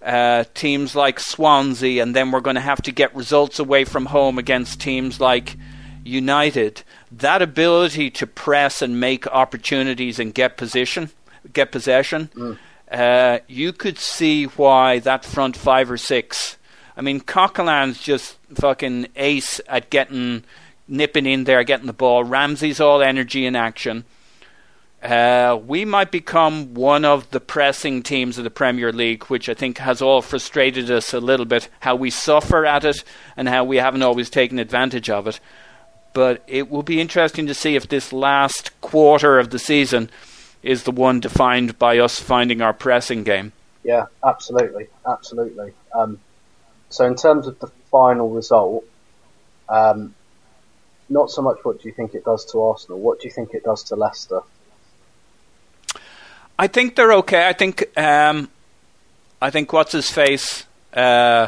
[0.01, 4.05] uh, teams like Swansea, and then we're going to have to get results away from
[4.05, 5.57] home against teams like
[6.05, 6.83] United.
[7.11, 11.09] That ability to press and make opportunities and get position,
[11.51, 12.29] get possession,
[12.91, 16.57] uh, you could see why that front five or six.
[16.97, 20.43] I mean, Coquelin's just fucking ace at getting
[20.87, 22.23] nipping in there, getting the ball.
[22.23, 24.05] Ramsey's all energy and action.
[25.01, 29.53] Uh, we might become one of the pressing teams of the Premier League, which I
[29.53, 31.69] think has all frustrated us a little bit.
[31.79, 33.03] How we suffer at it
[33.37, 35.39] and how we haven't always taken advantage of it.
[36.11, 40.09] But it will be interesting to see if this last quarter of the season
[40.63, 43.51] is the one defined by us finding our pressing game.
[43.83, 45.73] Yeah, absolutely, absolutely.
[45.93, 46.19] Um,
[46.89, 48.83] so in terms of the final result,
[49.69, 50.15] um,
[51.09, 53.53] not so much what do you think it does to Arsenal, what do you think
[53.53, 54.41] it does to Leicester?
[56.57, 57.47] I think they're okay.
[57.47, 58.49] I think um,
[59.41, 60.65] I think what's his face?
[60.93, 61.47] Uh,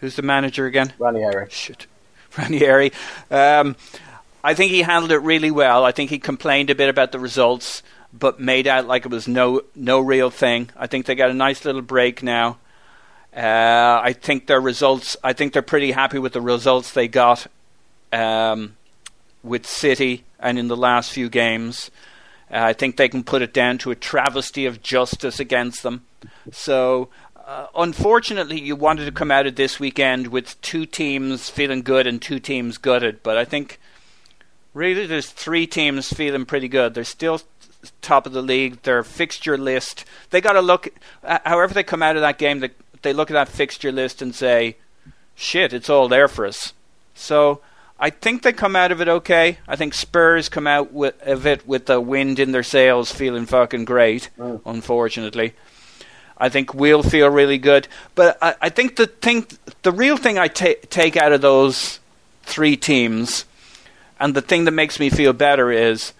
[0.00, 0.92] who's the manager again?
[0.98, 1.48] Ranieri.
[1.50, 1.86] Shit,
[2.38, 2.92] Ranieri.
[3.28, 3.74] Um,
[4.44, 5.84] I think he handled it really well.
[5.84, 7.82] I think he complained a bit about the results,
[8.18, 10.70] but made out like it was no no real thing.
[10.76, 12.58] I think they got a nice little break now.
[13.36, 15.16] Uh, I think their results.
[15.22, 17.46] I think they're pretty happy with the results they got
[18.12, 18.76] um,
[19.42, 21.90] with City and in the last few games.
[22.50, 26.06] Uh, I think they can put it down to a travesty of justice against them.
[26.52, 27.08] So,
[27.44, 32.06] uh, unfortunately, you wanted to come out of this weekend with two teams feeling good
[32.06, 33.22] and two teams gutted.
[33.22, 33.80] But I think
[34.74, 36.94] really there's three teams feeling pretty good.
[36.94, 37.40] They're still
[38.02, 38.82] top of the league.
[38.82, 40.88] Their fixture list, they got to look.
[41.22, 42.70] Uh, however, they come out of that game, they,
[43.02, 44.76] they look at that fixture list and say,
[45.34, 46.72] "Shit, it's all there for us."
[47.14, 47.60] So
[47.98, 49.58] I think they come out of it okay.
[49.66, 53.46] I think Spurs come out with, of it with the wind in their sails, feeling
[53.46, 54.28] fucking great.
[54.38, 54.60] Mm.
[54.66, 55.54] Unfortunately,
[56.36, 57.88] I think we'll feel really good.
[58.14, 59.46] But I, I think the thing,
[59.82, 62.00] the real thing I ta- take out of those
[62.42, 63.46] three teams,
[64.20, 66.12] and the thing that makes me feel better is.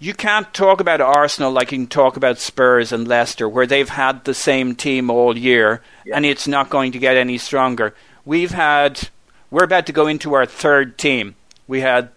[0.00, 3.88] You can't talk about Arsenal like you can talk about Spurs and Leicester, where they've
[3.88, 6.16] had the same team all year, Yeah.
[6.16, 7.94] and it's not going to get any stronger.
[8.24, 9.08] We've had
[9.50, 11.36] we're about to go into our third team.
[11.68, 12.08] We had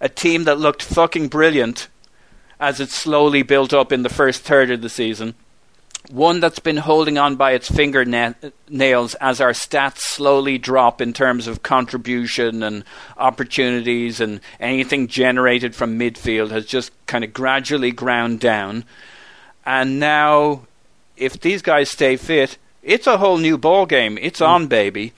[0.00, 1.86] a team that looked fucking brilliant
[2.58, 5.34] as it slowly built up in the first third of the season.
[6.08, 11.46] One that's been holding on by its fingernails as our stats slowly drop in terms
[11.46, 12.84] of contribution and
[13.18, 18.84] opportunities and anything generated from midfield has just kind of gradually ground down.
[19.66, 20.62] And now,
[21.16, 24.18] if these guys stay fit, it's a whole new ball game.
[24.20, 24.70] It's on, mm.
[24.70, 25.12] baby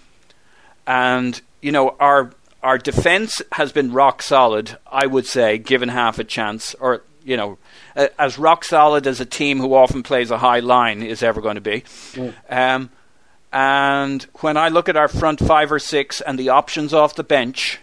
[0.87, 4.79] and you know our our defense has been rock solid.
[4.91, 7.59] I would say, given half a chance, or you know,
[7.95, 11.57] as rock solid as a team who often plays a high line is ever going
[11.57, 11.85] to be.
[12.49, 12.91] Um,
[13.53, 17.25] and when I look at our front five or six and the options off the
[17.25, 17.79] bench,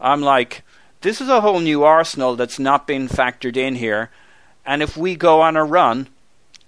[0.00, 0.62] I'm like,
[1.00, 4.10] this is a whole new arsenal that's not been factored in here.
[4.64, 6.08] And if we go on a run,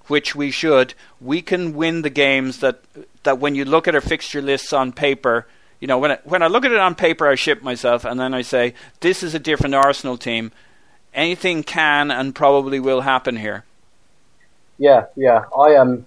[0.07, 2.83] which we should, we can win the games that
[3.23, 5.47] that when you look at our fixture lists on paper,
[5.79, 8.19] you know, when I, when I look at it on paper, I ship myself, and
[8.19, 10.51] then I say, this is a different Arsenal team.
[11.15, 13.65] Anything can and probably will happen here.
[14.79, 15.45] Yeah, yeah.
[15.57, 16.07] I um,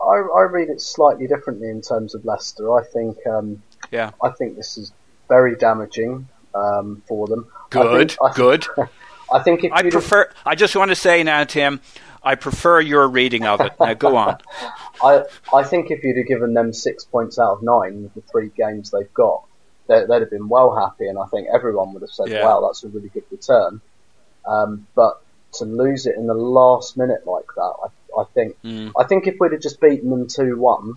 [0.00, 2.74] I, I read it slightly differently in terms of Leicester.
[2.74, 4.12] I think um, Yeah.
[4.22, 4.92] I think this is
[5.28, 7.46] very damaging um, for them.
[7.52, 8.66] I Good, think- I- good.
[9.32, 10.30] I think if I you'd prefer.
[10.44, 11.80] I just want to say now, Tim,
[12.22, 13.72] I prefer your reading of it.
[13.80, 14.36] Now, go on.
[15.02, 15.24] I
[15.54, 18.50] I think if you'd have given them six points out of nine with the three
[18.54, 19.44] games they've got,
[19.86, 22.44] they, they'd have been well happy, and I think everyone would have said, Yeah.
[22.44, 23.80] "Wow, that's a really good return."
[24.46, 25.22] Um, but
[25.54, 28.92] to lose it in the last minute like that, I, I think Mm.
[28.98, 30.94] I think if we'd have just beaten them two one,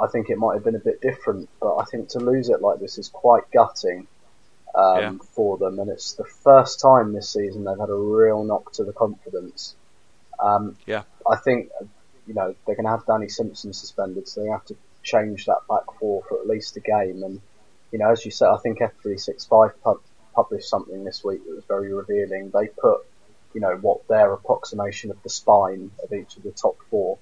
[0.00, 1.48] I think it might have been a bit different.
[1.60, 4.06] But I think to lose it like this is quite gutting
[4.74, 5.12] um, Yeah.
[5.32, 8.84] for them, and it's the first time this season they've had a real knock to
[8.84, 9.74] the confidence.
[10.38, 11.02] Um, Yeah.
[11.28, 11.70] I think
[12.26, 15.60] you know they're going to have Danny Simpson suspended, so they have to change that
[15.68, 17.22] back four for at least a game.
[17.22, 17.40] And
[17.90, 20.00] you know, as you said, I think F365 pub-
[20.34, 22.50] published something this week that was very revealing.
[22.52, 23.00] They put
[23.54, 27.18] you know what their approximation of the spine of each of the top four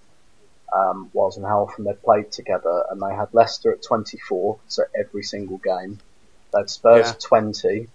[0.75, 4.83] um, was and how often they played together, and they had Leicester at 24, so
[4.99, 6.01] every single game.
[6.53, 7.15] They had Spurs Yeah.
[7.29, 7.89] 20,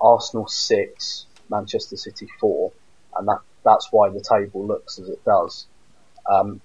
[0.00, 2.72] Arsenal 6, Manchester City 4,
[3.16, 5.66] and that that's why the table looks as it does.
[6.28, 6.60] Um,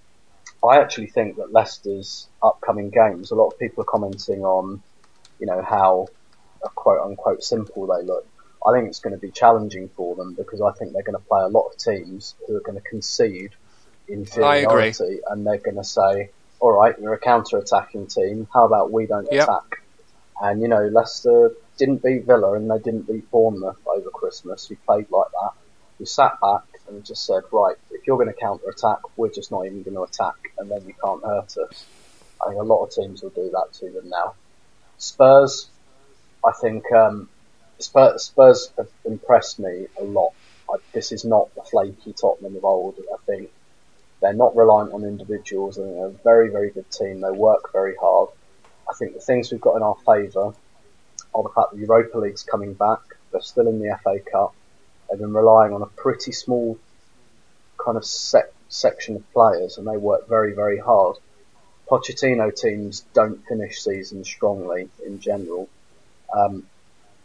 [0.67, 4.81] I actually think that Leicester's upcoming games, a lot of people are commenting on,
[5.39, 6.07] you know, how
[6.75, 8.25] quote unquote simple they look.
[8.65, 11.23] I think it's going to be challenging for them because I think they're going to
[11.27, 13.51] play a lot of teams who are going to concede
[14.07, 18.47] inferiority and they're going to say, all right, you're a counter-attacking team.
[18.53, 19.43] How about we don't Yep.
[19.43, 19.81] attack?
[20.41, 24.69] And you know, Leicester didn't beat Villa and they didn't beat Bournemouth over Christmas.
[24.69, 25.51] We played like that.
[25.99, 29.65] We sat back and just said, right, if you're going to counter-attack, we're just not
[29.65, 31.85] even going to attack, and then you can't hurt us.
[32.43, 34.35] I think a lot of teams will do that to them now.
[34.97, 35.69] Spurs,
[36.45, 37.29] I think um,
[37.79, 40.33] Spurs, Spurs have impressed me a lot.
[40.69, 42.95] I, this is not the flaky Tottenham of old.
[42.99, 43.51] I think
[44.21, 45.75] they're not reliant on individuals.
[45.75, 47.21] They're a very, very good team.
[47.21, 48.29] They work very hard.
[48.89, 50.53] I think the things we've got in our favour
[51.35, 52.99] are the fact that Europa League's coming back.
[53.31, 54.55] They're still in the FA Cup.
[55.09, 56.77] They've been relying on a pretty small
[57.77, 61.17] kind of sec- section of players, and they work very, very hard.
[61.89, 65.69] Pochettino teams don't finish seasons strongly in general.
[66.33, 66.67] Um,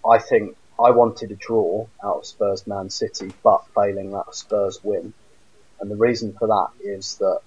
[0.08, 4.82] I think I wanted a draw out of Spurs Man City, but failing that, Spurs
[4.82, 5.12] win.
[5.80, 7.40] And the reason for that is that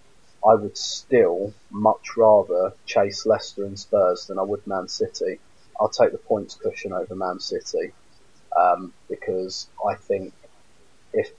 [0.46, 5.40] I would still much rather chase Leicester and Spurs than I would Man City.
[5.80, 7.94] I'll take the points cushion over Man City
[8.56, 10.34] um, because I think
[11.14, 11.32] if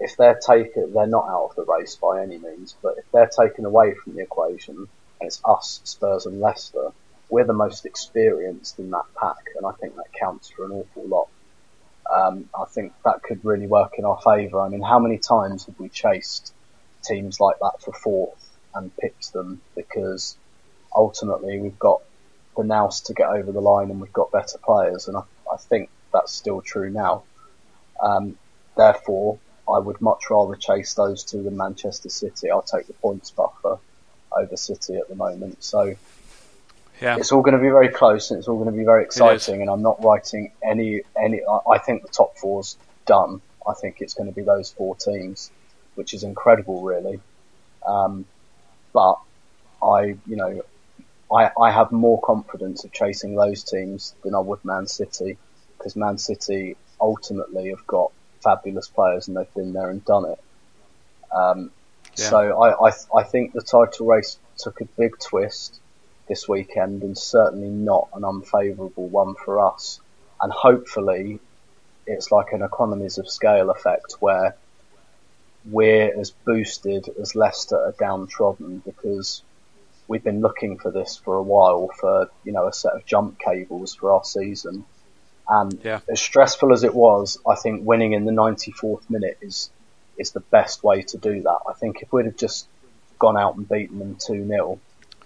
[0.00, 3.28] if they're taken, they're not out of the race by any means, but if they're
[3.28, 4.76] taken away from the equation
[5.20, 6.92] and it's us, Spurs and Leicester,
[7.32, 11.06] we're the most experienced in that pack, and I think that counts for an awful
[11.06, 11.28] lot.
[12.12, 14.60] Um, I think that could really work in our favour.
[14.60, 16.52] I mean, how many times have we chased
[17.02, 20.36] teams like that for fourth and picked them because
[20.94, 22.02] ultimately we've got
[22.54, 25.56] the nous to get over the line and we've got better players, and I, I
[25.56, 27.22] think that's still true now.
[28.02, 28.36] Um,
[28.76, 32.50] therefore, I would much rather chase those two than Manchester City.
[32.50, 33.78] I'll take the points buffer
[34.36, 35.64] over City at the moment.
[35.64, 35.96] So
[37.02, 37.16] Yeah.
[37.16, 39.60] it's all going to be very close and it's all going to be very exciting.
[39.60, 41.40] And I'm not writing any any.
[41.68, 42.76] I- think the top four's
[43.06, 43.40] done.
[43.66, 45.50] I think it's going to be those four teams,
[45.96, 47.18] which is incredible, really.
[47.86, 48.24] Um,
[48.92, 49.18] but
[49.82, 50.62] I, you know,
[51.34, 55.38] I I have more confidence of chasing those teams than I would Man City
[55.76, 58.12] because Man City ultimately have got
[58.44, 60.40] fabulous players and they've been there and done it.
[61.34, 61.70] Um,
[62.16, 62.28] Yeah.
[62.30, 65.80] So I, I I think the title race took a big twist
[66.28, 70.00] this weekend and certainly not an unfavourable one for us.
[70.40, 71.40] And hopefully
[72.06, 74.56] it's like an economies of scale effect where
[75.64, 79.42] we're as boosted as Leicester are downtrodden because
[80.08, 83.38] we've been looking for this for a while for, you know, a set of jump
[83.38, 84.84] cables for our season.
[85.48, 86.00] And Yeah.
[86.08, 89.70] as stressful as it was, I think winning in the 94th minute is
[90.18, 91.58] is the best way to do that.
[91.66, 92.68] I think if we'd have just
[93.18, 94.78] gone out and beaten them 2 0,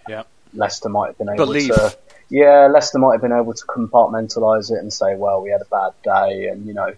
[0.09, 0.23] Yeah.
[0.55, 1.69] Leicester might have been able Belief.
[1.69, 1.97] to.
[2.29, 5.67] Yeah, Leicester might have been able to compartmentalise it and say, well, we had a
[5.67, 6.95] bad day, and you know,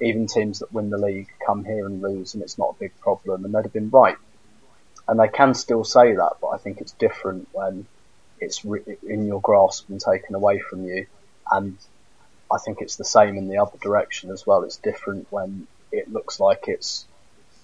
[0.00, 2.92] even teams that win the league come here and lose, and it's not a big
[3.00, 4.16] problem, and they'd have been right.
[5.08, 7.86] And they can still say that, but I think it's different when
[8.40, 11.06] it's in your grasp and taken away from you.
[11.50, 11.78] And
[12.52, 14.64] I think it's the same in the other direction as well.
[14.64, 17.06] It's different when it looks like it's,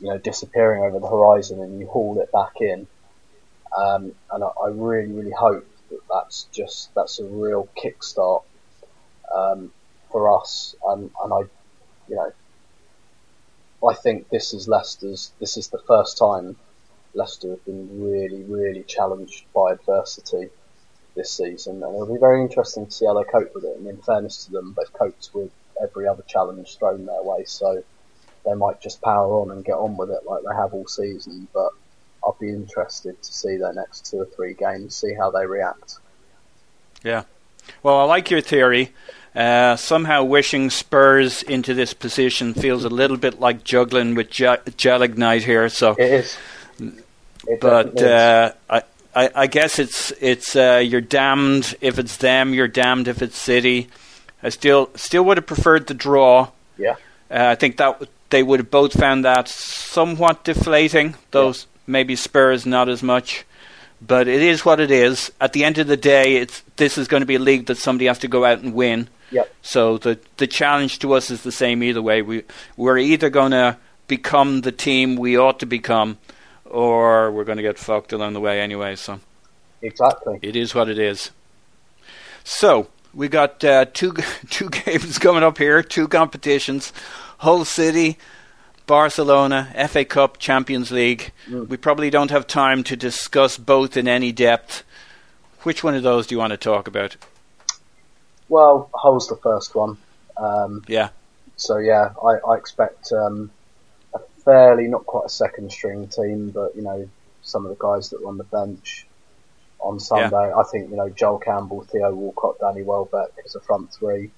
[0.00, 2.86] you know, disappearing over the horizon and you haul it back in.
[3.76, 8.42] Um, and I, I really, really hope that that's just that's a real kickstart
[9.34, 9.72] um,
[10.10, 10.74] for us.
[10.84, 11.38] And, and I,
[12.08, 12.32] you know,
[13.88, 15.32] I think this is Leicester's.
[15.40, 16.56] This is the first time
[17.14, 20.50] Leicester have been really, really challenged by adversity
[21.16, 23.76] this season, and it'll be very interesting to see how they cope with it.
[23.76, 25.50] And in fairness to them, they've coped with
[25.82, 27.82] every other challenge thrown their way, so
[28.46, 31.48] they might just power on and get on with it like they have all season.
[31.52, 31.70] But
[32.24, 35.96] I'll be interested to see their next two or three games, see how they react.
[37.02, 37.24] Yeah.
[37.82, 38.92] Well, I like your theory.
[39.34, 44.58] Uh, somehow wishing Spurs into this position feels a little bit like juggling with Je-
[44.76, 45.68] Gelignite here.
[45.68, 46.36] So, It is.
[47.48, 48.82] It but uh, I,
[49.16, 53.36] I, I guess it's it's uh, you're damned if it's them, you're damned if it's
[53.38, 53.88] City.
[54.42, 56.50] I still still would have preferred the draw.
[56.78, 56.96] yeah,
[57.30, 58.00] Uh, I think that
[58.30, 61.14] they would have both found that somewhat deflating.
[61.32, 63.44] Those maybe Spurs not as much,
[64.00, 65.32] but it is what it is.
[65.40, 67.78] At the end of the day, it's this is going to be a league that
[67.78, 69.08] somebody has to go out and win.
[69.30, 69.54] Yep.
[69.62, 72.22] So the the challenge to us is the same either way.
[72.22, 72.44] We
[72.76, 73.76] we're either going to
[74.08, 76.18] become the team we ought to become,
[76.64, 78.96] or we're going to get fucked along the way anyway.
[78.96, 79.20] So
[79.80, 80.38] exactly.
[80.42, 81.30] it is what it is.
[82.44, 84.14] So we got uh, two
[84.50, 86.92] two games coming up here, two competitions:
[87.38, 88.18] Hull City,
[88.86, 91.32] Barcelona, FA Cup, Champions League.
[91.68, 94.82] We probably don't have time to discuss both in any depth.
[95.62, 97.16] Which one of those do you want to talk about?
[98.48, 99.96] Well, Hull's the first one.
[100.36, 101.10] Um, Yeah,
[101.56, 103.50] So yeah, I, I expect um,
[104.14, 107.08] a fairly not quite a second string team, but you know
[107.42, 109.06] some of the guys that were on the bench
[109.78, 110.52] on Sunday.
[110.52, 114.30] I think you know Joel Campbell, Theo Walcott, Danny Welbeck as a front three.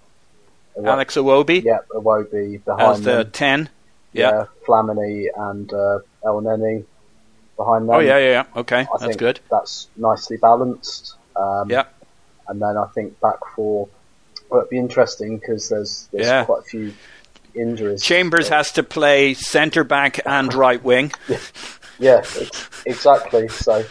[0.84, 3.30] Alex Iwobi yeah, Iwobi behind as the them.
[3.30, 3.68] ten.
[4.14, 6.84] Yeah, yeah, Flamini and uh, El Neni.
[7.56, 7.94] behind them.
[7.96, 8.44] Oh yeah, yeah, yeah.
[8.60, 9.40] Okay, I that's think good.
[9.50, 11.16] That's nicely balanced.
[11.36, 11.84] Um, Yeah.
[12.48, 13.88] And then I think back four.
[14.50, 16.44] Well, it'd be interesting because there's there's Yeah.
[16.44, 16.92] quite a few
[17.54, 18.02] injuries.
[18.02, 21.12] Chambers has to play centre back and right wing.
[21.98, 23.48] Yeah, ex- exactly.
[23.48, 23.84] So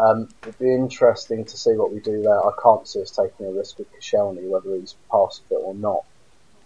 [0.00, 2.38] um, it'd be interesting to see what we do there.
[2.40, 6.04] I can't see us taking a risk with Koscielny, whether he's past it or not.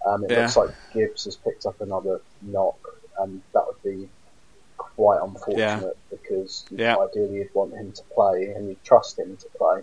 [0.06, 0.40] Um, it Yeah.
[0.42, 2.78] looks like Gibbs has picked up another knock,
[3.18, 4.08] and that would be
[4.76, 6.96] quite unfortunate because Yeah.
[6.98, 9.82] ideally you'd want him to play and you trust him to play.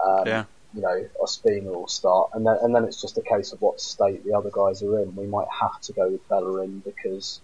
[0.00, 0.44] Um, Yeah.
[0.74, 3.80] You know, Ospina will start, and then and then it's just a case of what
[3.80, 5.14] state the other guys are in.
[5.16, 7.40] We might have to go with Bellerin because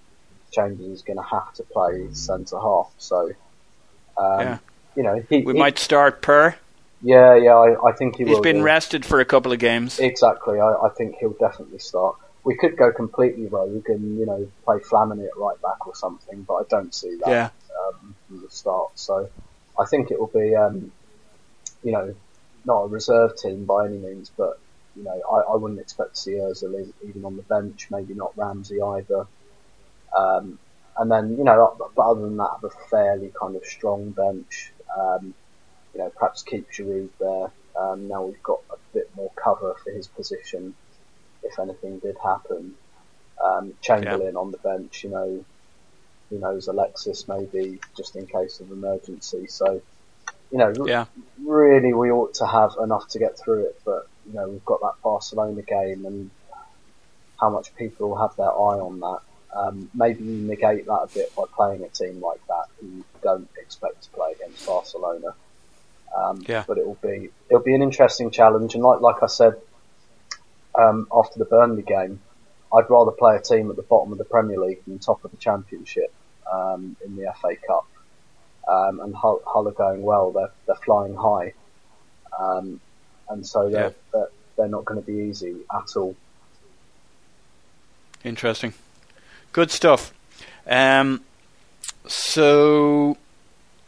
[0.50, 2.92] Chambers is going to have to play centre half.
[2.98, 3.30] So,
[4.18, 4.58] um, Yeah.
[4.96, 6.56] you know, he, We he- might start Per.
[7.02, 8.42] Yeah, yeah, I, I think he He's will.
[8.42, 8.62] been do.
[8.62, 9.98] rested for a couple of games.
[9.98, 12.16] Exactly, I, I think he'll definitely start.
[12.44, 16.42] We could go completely rogue and you know play Flamini at right back or something,
[16.42, 17.50] but I don't see that Yeah.
[17.88, 18.90] um, from the start.
[18.94, 19.28] So
[19.78, 20.92] I think it will be, um,
[21.82, 22.14] you know,
[22.64, 24.58] not a reserve team by any means, but
[24.96, 27.88] you know, I, I wouldn't expect to see Özil even on the bench.
[27.90, 29.26] Maybe not Ramsey either.
[30.16, 30.58] Um,
[30.96, 34.72] and then you know, but other than that, have a fairly kind of strong bench.
[34.96, 35.34] Um,
[35.94, 37.50] you know, perhaps keep Giroud there.
[37.80, 40.74] Um, now we've got a bit more cover for his position
[41.42, 42.74] if anything did happen.
[43.42, 45.44] Um, Chamberlain on the bench, you know,
[46.30, 49.46] who knows, Alexis maybe just in case of emergency.
[49.48, 49.82] So,
[50.50, 51.06] you know, Yeah.
[51.44, 54.80] really we ought to have enough to get through it, but, you know, we've got
[54.80, 56.30] that Barcelona game and
[57.40, 59.20] how much people will have their eye on that.
[59.54, 63.04] Um, maybe you negate that a bit by playing a team like that who you
[63.22, 65.34] don't expect to play against Barcelona.
[66.16, 66.64] Um, Yeah.
[66.66, 69.54] But it will be it'll be an interesting challenge, and like like I said
[70.78, 72.20] um, after the Burnley game,
[72.74, 75.30] I'd rather play a team at the bottom of the Premier League than top of
[75.30, 76.12] the Championship
[76.50, 77.86] um, in the FA Cup.
[78.68, 81.52] Um, and Hull, Hull are going well; they're they're flying high,
[82.38, 82.80] um,
[83.28, 83.90] and so they're, Yeah.
[84.12, 86.14] they're they're not going to be easy at all.
[88.24, 88.72] Interesting.
[89.52, 90.14] Good stuff.
[90.66, 91.22] Um,
[92.06, 93.16] so,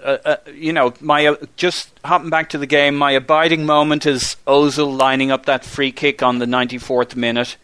[0.04, 2.94] uh, uh, you know, my uh, just hopping back to the game.
[2.94, 7.56] My abiding moment is Özil lining up that free kick on the 94th minute.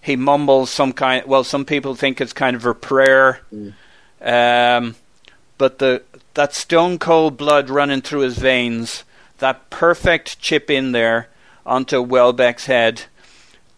[0.00, 1.26] He mumbles some kind.
[1.26, 3.40] Well, some people think it's kind of a prayer,
[4.22, 4.96] um,
[5.58, 6.02] but the
[6.34, 9.04] that stone cold blood running through his veins,
[9.38, 11.28] that perfect chip in there
[11.66, 13.02] onto Welbeck's head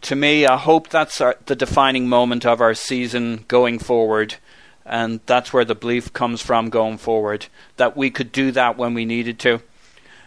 [0.03, 4.37] to me, I hope that's our, the defining moment of our season going forward,
[4.91, 7.47] and that's where the belief comes from going forward
[7.77, 9.55] that we could do that when we needed to.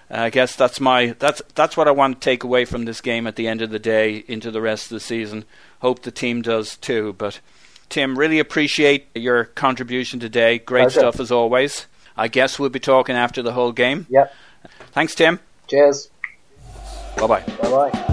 [0.09, 3.01] Uh, I guess that's my that's that's what I want to take away from this
[3.01, 5.43] game at the end of the day into the rest of the season.
[5.81, 7.13] Hope the team does too.
[7.17, 7.41] But
[7.89, 10.59] Tim, really appreciate your contribution today.
[10.59, 10.99] Great Pleasure.
[11.01, 11.85] stuff as always.
[12.15, 14.07] I guess we'll be talking after the Hull game.
[14.09, 14.33] Yep.
[14.91, 15.39] Thanks, Tim.
[15.67, 16.09] Cheers.
[17.17, 17.41] Bye bye.
[17.61, 18.12] Bye bye.